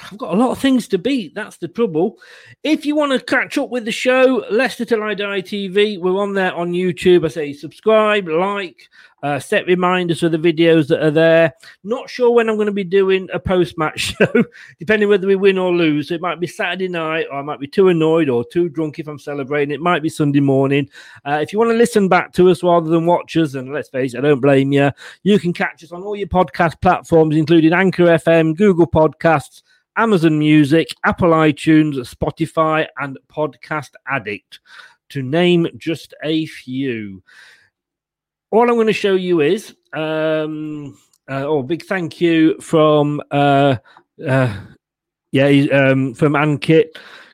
[0.00, 1.34] I've got a lot of things to beat.
[1.34, 2.18] That's the trouble.
[2.62, 6.20] If you want to catch up with the show, Leicester Till I Die TV, we're
[6.20, 7.24] on there on YouTube.
[7.24, 8.88] I say subscribe, like,
[9.22, 11.52] uh, set reminders for the videos that are there.
[11.84, 14.44] Not sure when I'm going to be doing a post match show,
[14.78, 16.10] depending whether we win or lose.
[16.10, 19.08] It might be Saturday night, or I might be too annoyed or too drunk if
[19.08, 19.74] I'm celebrating.
[19.74, 20.88] It might be Sunday morning.
[21.24, 23.88] Uh, if you want to listen back to us rather than watch us, and let's
[23.88, 24.90] face it, I don't blame you,
[25.22, 29.62] you can catch us on all your podcast platforms, including Anchor FM, Google Podcasts.
[29.96, 34.60] Amazon Music, Apple iTunes, Spotify, and Podcast Addict,
[35.08, 37.20] to name just a few.
[38.50, 40.98] All I'm going to show you is, um,
[41.30, 43.76] uh, oh, big thank you from, uh,
[44.26, 44.60] uh,
[45.32, 46.86] yeah, um, from Ankit.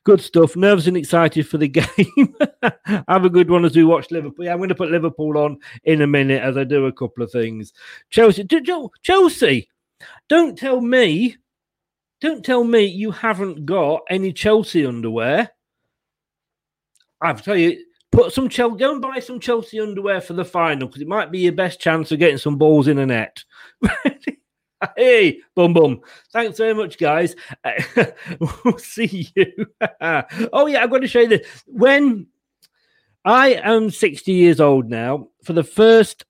[0.04, 0.56] Good stuff.
[0.56, 2.36] Nervous and excited for the game.
[3.08, 4.44] Have a good one as we watch Liverpool.
[4.44, 7.22] Yeah, I'm going to put Liverpool on in a minute as I do a couple
[7.22, 7.72] of things.
[8.10, 8.46] Chelsea,
[9.02, 9.68] Chelsea,
[10.28, 11.36] don't tell me
[12.24, 15.50] don't tell me you haven't got any Chelsea underwear.
[17.20, 17.83] I'll tell you,
[18.14, 21.30] put some Chelsea, go and buy some Chelsea underwear for the final because it might
[21.30, 23.44] be your best chance of getting some balls in a net.
[24.96, 26.00] hey, bum bum.
[26.32, 27.34] Thanks very much, guys.
[28.64, 29.66] we'll see you.
[30.00, 31.46] oh, yeah, I've got to show you this.
[31.66, 32.26] When
[33.24, 36.24] I am 60 years old now, for the first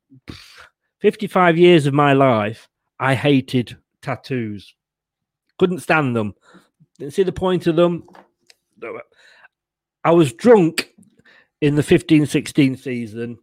[1.01, 2.68] 55 years of my life,
[2.99, 4.74] I hated tattoos
[5.59, 6.35] couldn't stand them.
[6.99, 8.05] Didn't see the point of them.
[10.05, 10.94] I was drunk
[11.65, 13.39] in the 15-16 season,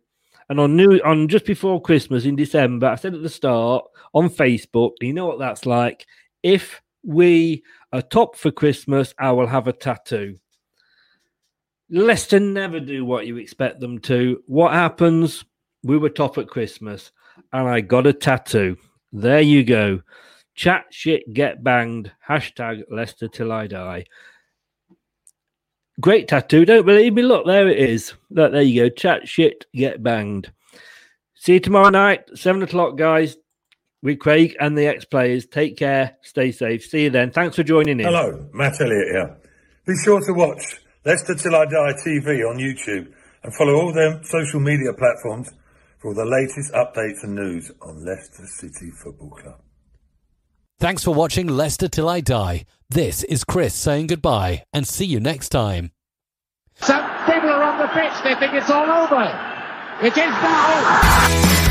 [0.47, 4.29] and on new on just before Christmas in December, I said at the start on
[4.29, 6.05] Facebook, you know what that's like.
[6.43, 10.37] If we are top for Christmas, I will have a tattoo.
[11.89, 14.43] Leicester never do what you expect them to.
[14.45, 15.43] What happens?
[15.81, 17.11] We were top at Christmas,
[17.51, 18.77] and I got a tattoo.
[19.11, 20.01] There you go.
[20.53, 22.11] Chat shit, get banged.
[22.29, 24.05] Hashtag Leicester till I die.
[25.99, 26.65] Great tattoo.
[26.65, 27.21] Don't believe me?
[27.21, 28.13] Look, there it is.
[28.29, 28.89] Look, there you go.
[28.89, 30.51] Chat shit, get banged.
[31.35, 33.37] See you tomorrow night, seven o'clock, guys.
[34.03, 35.45] With Craig and the ex players.
[35.45, 36.17] Take care.
[36.23, 36.83] Stay safe.
[36.83, 37.29] See you then.
[37.29, 38.05] Thanks for joining in.
[38.07, 39.37] Hello, Matt Elliott here.
[39.85, 43.13] Be sure to watch Leicester Till I Die TV on YouTube
[43.43, 45.51] and follow all their social media platforms
[45.99, 49.61] for all the latest updates and news on Leicester City Football Club.
[50.81, 52.65] Thanks for watching Leicester Till I Die.
[52.89, 55.91] This is Chris saying goodbye and see you next time.
[56.73, 59.21] Some people are on the pitch, they think it's all over.
[60.01, 61.70] It is now.